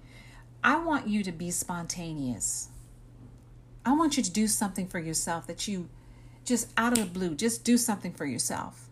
[0.62, 2.70] I want you to be spontaneous.
[3.84, 5.90] I want you to do something for yourself that you
[6.44, 8.83] just out of the blue, just do something for yourself.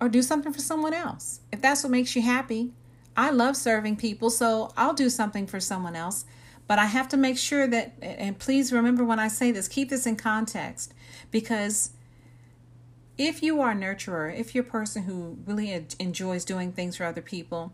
[0.00, 1.40] Or do something for someone else.
[1.52, 2.72] If that's what makes you happy.
[3.16, 6.26] I love serving people, so I'll do something for someone else.
[6.66, 9.88] But I have to make sure that, and please remember when I say this, keep
[9.88, 10.92] this in context
[11.30, 11.90] because
[13.16, 17.04] if you are a nurturer, if you're a person who really enjoys doing things for
[17.04, 17.72] other people,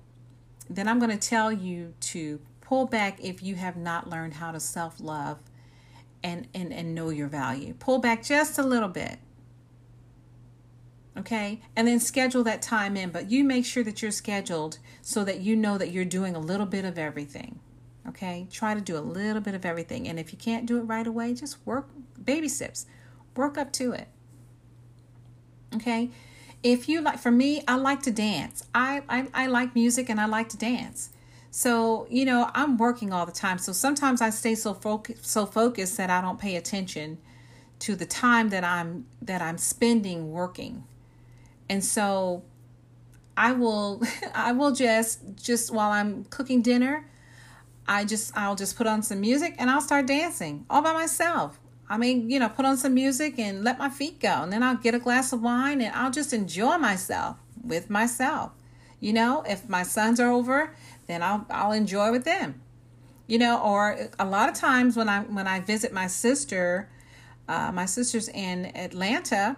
[0.69, 4.53] then I'm going to tell you to pull back if you have not learned how
[4.53, 5.39] to self love
[6.23, 7.75] and, and, and know your value.
[7.75, 9.19] Pull back just a little bit.
[11.17, 15.25] Okay, and then schedule that time in, but you make sure that you're scheduled so
[15.25, 17.61] that you know that you're doing a little bit of everything.
[18.09, 20.83] Okay, try to do a little bit of everything, and if you can't do it
[20.83, 21.91] right away, just work
[22.25, 22.87] baby steps,
[23.37, 24.09] work up to it.
[25.75, 26.11] Okay.
[26.63, 28.65] If you like, for me, I like to dance.
[28.75, 31.11] I, I, I like music and I like to dance.
[31.51, 33.59] So, you know, I'm working all the time.
[33.59, 34.79] So sometimes I stay so
[35.21, 37.19] so focused that I don't pay attention
[37.81, 40.85] to the time that I'm that I'm spending working.
[41.69, 42.45] And so
[43.37, 44.03] I will
[44.35, 47.09] I will just just while I'm cooking dinner,
[47.87, 51.59] I just I'll just put on some music and I'll start dancing all by myself.
[51.89, 54.43] I mean, you know, put on some music and let my feet go.
[54.43, 58.53] And then I'll get a glass of wine and I'll just enjoy myself with myself.
[58.99, 60.75] You know, if my sons are over,
[61.07, 62.61] then I'll I'll enjoy with them.
[63.27, 66.89] You know, or a lot of times when I when I visit my sister,
[67.49, 69.57] uh, my sister's in Atlanta,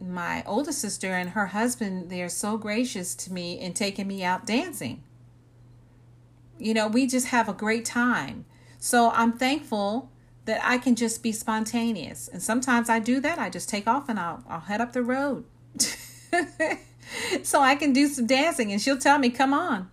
[0.00, 4.46] my older sister and her husband, they're so gracious to me in taking me out
[4.46, 5.02] dancing.
[6.58, 8.44] You know, we just have a great time.
[8.78, 10.10] So I'm thankful
[10.44, 12.28] that I can just be spontaneous.
[12.28, 13.38] And sometimes I do that.
[13.38, 15.44] I just take off and I'll, I'll head up the road.
[17.42, 19.90] so I can do some dancing and she'll tell me, come on.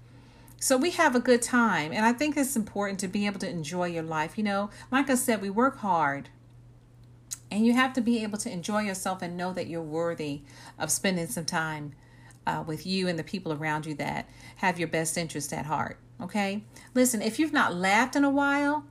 [0.60, 1.92] So we have a good time.
[1.92, 4.38] And I think it's important to be able to enjoy your life.
[4.38, 6.30] You know, like I said, we work hard.
[7.52, 10.42] And you have to be able to enjoy yourself and know that you're worthy
[10.80, 11.94] of spending some time
[12.48, 15.98] uh, with you and the people around you that have your best interest at heart.
[16.22, 16.64] Okay?
[16.94, 18.86] Listen, if you've not laughed in a while,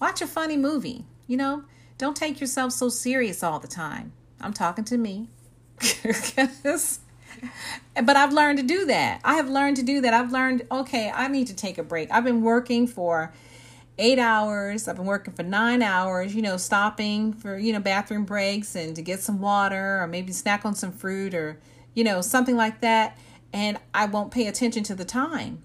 [0.00, 1.04] watch a funny movie.
[1.26, 1.64] You know,
[1.98, 4.12] don't take yourself so serious all the time.
[4.40, 5.28] I'm talking to me.
[7.94, 9.20] but I've learned to do that.
[9.24, 10.14] I have learned to do that.
[10.14, 12.10] I've learned, okay, I need to take a break.
[12.10, 13.32] I've been working for
[14.00, 14.88] eight hours.
[14.88, 18.96] I've been working for nine hours, you know, stopping for, you know, bathroom breaks and
[18.96, 21.60] to get some water or maybe snack on some fruit or,
[21.94, 23.16] you know, something like that.
[23.52, 25.62] And I won't pay attention to the time.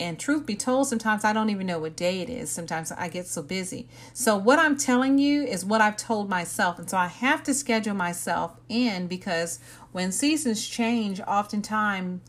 [0.00, 2.50] And truth be told, sometimes I don't even know what day it is.
[2.50, 3.88] Sometimes I get so busy.
[4.12, 6.78] So, what I'm telling you is what I've told myself.
[6.78, 9.58] And so, I have to schedule myself in because
[9.90, 12.20] when seasons change, oftentimes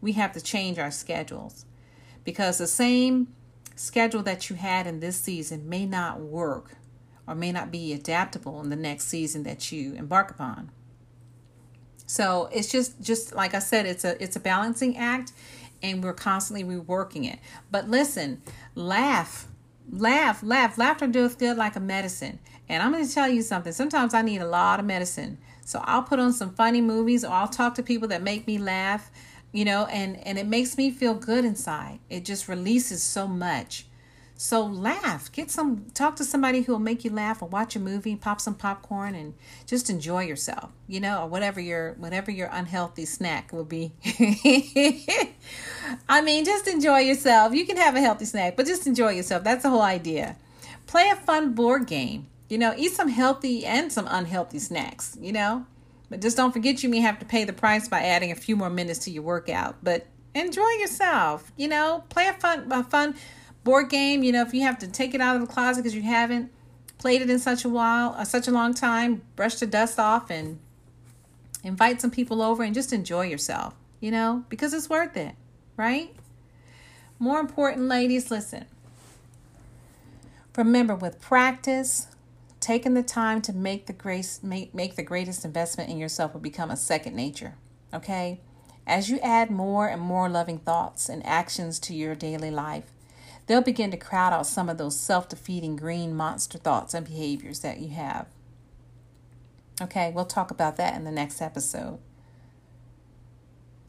[0.00, 1.64] we have to change our schedules
[2.24, 3.28] because the same
[3.82, 6.76] schedule that you had in this season may not work
[7.26, 10.70] or may not be adaptable in the next season that you embark upon.
[12.06, 15.32] So it's just just like I said, it's a it's a balancing act
[15.82, 17.40] and we're constantly reworking it.
[17.70, 18.40] But listen,
[18.76, 19.48] laugh,
[19.90, 20.78] laugh, laugh.
[20.78, 22.38] Laughter does good like a medicine.
[22.68, 23.72] And I'm going to tell you something.
[23.72, 25.38] Sometimes I need a lot of medicine.
[25.64, 28.58] So I'll put on some funny movies or I'll talk to people that make me
[28.58, 29.10] laugh,
[29.52, 32.00] you know, and and it makes me feel good inside.
[32.10, 33.86] It just releases so much.
[34.42, 37.78] So laugh, get some, talk to somebody who will make you laugh, or watch a
[37.78, 39.34] movie, pop some popcorn, and
[39.66, 40.72] just enjoy yourself.
[40.88, 43.92] You know, or whatever your whatever your unhealthy snack will be.
[46.08, 47.54] I mean, just enjoy yourself.
[47.54, 49.44] You can have a healthy snack, but just enjoy yourself.
[49.44, 50.34] That's the whole idea.
[50.88, 52.26] Play a fun board game.
[52.48, 55.16] You know, eat some healthy and some unhealthy snacks.
[55.20, 55.66] You know,
[56.12, 58.54] but just don't forget you may have to pay the price by adding a few
[58.54, 59.76] more minutes to your workout.
[59.82, 61.50] But enjoy yourself.
[61.56, 63.14] You know, play a fun a fun
[63.64, 65.94] board game, you know, if you have to take it out of the closet because
[65.94, 66.52] you haven't
[66.98, 70.28] played it in such a while, uh, such a long time, brush the dust off
[70.28, 70.58] and
[71.64, 75.34] invite some people over and just enjoy yourself, you know, because it's worth it,
[75.78, 76.14] right?
[77.18, 78.66] More important, ladies, listen.
[80.58, 82.08] Remember, with practice,
[82.62, 86.40] taking the time to make the grace make, make the greatest investment in yourself will
[86.40, 87.56] become a second nature.
[87.92, 88.40] Okay?
[88.86, 92.90] As you add more and more loving thoughts and actions to your daily life,
[93.46, 97.60] they'll begin to crowd out some of those self defeating green monster thoughts and behaviors
[97.60, 98.26] that you have.
[99.80, 101.98] Okay, we'll talk about that in the next episode.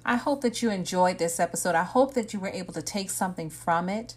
[0.05, 1.75] I hope that you enjoyed this episode.
[1.75, 4.15] I hope that you were able to take something from it.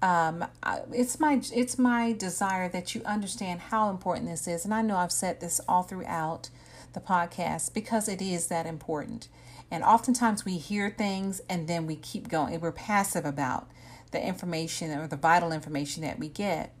[0.00, 0.46] Um,
[0.92, 4.96] it's my it's my desire that you understand how important this is, and I know
[4.96, 6.50] I've said this all throughout
[6.92, 9.28] the podcast because it is that important.
[9.70, 12.58] And oftentimes we hear things and then we keep going.
[12.60, 13.68] We're passive about
[14.12, 16.72] the information or the vital information that we get.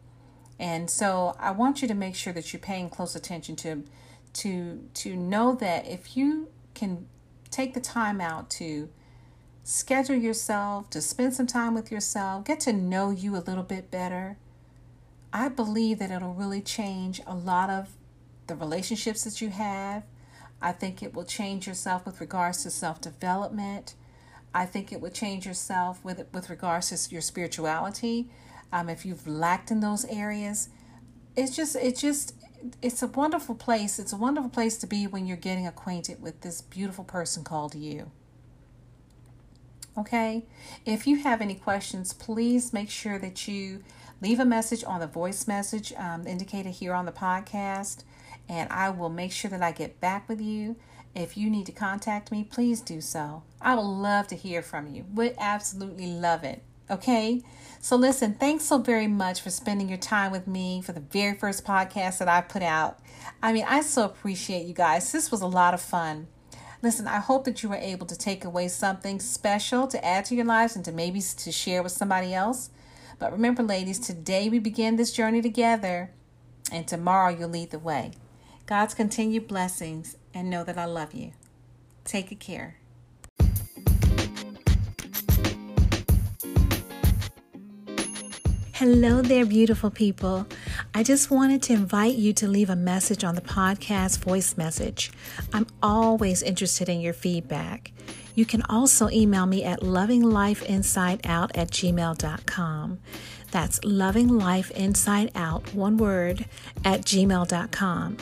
[0.58, 3.84] And so I want you to make sure that you're paying close attention to
[4.34, 7.06] to to know that if you can
[7.50, 8.88] take the time out to
[9.68, 13.90] schedule yourself, to spend some time with yourself, get to know you a little bit
[13.90, 14.38] better,
[15.30, 17.90] I believe that it'll really change a lot of
[18.46, 20.04] the relationships that you have.
[20.62, 23.92] I think it will change yourself with regards to self development.
[24.54, 28.30] I think it will change yourself with with regards to your spirituality.
[28.72, 30.70] Um, if you've lacked in those areas,
[31.36, 32.34] it's just it's just
[32.80, 33.98] it's a wonderful place.
[33.98, 37.74] It's a wonderful place to be when you're getting acquainted with this beautiful person called
[37.74, 38.10] you.
[39.98, 40.44] Okay?
[40.86, 43.82] If you have any questions, please make sure that you
[44.20, 48.04] leave a message on the voice message um, indicated here on the podcast,
[48.48, 50.76] and I will make sure that I get back with you.
[51.14, 53.42] If you need to contact me, please do so.
[53.60, 55.04] I would love to hear from you.
[55.14, 56.62] Would absolutely love it.
[56.90, 57.42] Okay?
[57.80, 61.36] So, listen, thanks so very much for spending your time with me for the very
[61.36, 63.00] first podcast that I put out.
[63.42, 65.10] I mean, I so appreciate you guys.
[65.10, 66.28] This was a lot of fun.
[66.80, 70.36] Listen, I hope that you were able to take away something special to add to
[70.36, 72.70] your lives and to maybe to share with somebody else.
[73.18, 76.10] But remember, ladies, today we begin this journey together,
[76.70, 78.12] and tomorrow you'll lead the way.
[78.66, 81.32] God's continued blessings, and know that I love you.
[82.04, 82.76] Take care.
[88.78, 90.46] Hello there, beautiful people.
[90.94, 95.10] I just wanted to invite you to leave a message on the podcast voice message.
[95.52, 97.90] I'm always interested in your feedback.
[98.36, 102.98] You can also email me at lovinglifeinsideout at gmail.com.
[103.50, 106.46] That's lovinglifeinsideout, one word,
[106.84, 108.16] at gmail.com.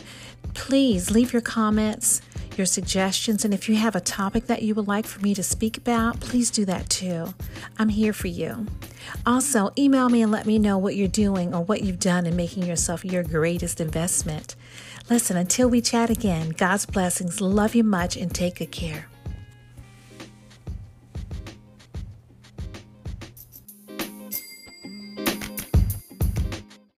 [0.54, 2.22] Please leave your comments
[2.56, 3.44] your suggestions.
[3.44, 6.20] And if you have a topic that you would like for me to speak about,
[6.20, 7.34] please do that too.
[7.78, 8.66] I'm here for you.
[9.24, 12.36] Also, email me and let me know what you're doing or what you've done in
[12.36, 14.56] making yourself your greatest investment.
[15.08, 17.40] Listen, until we chat again, God's blessings.
[17.40, 19.08] Love you much and take good care.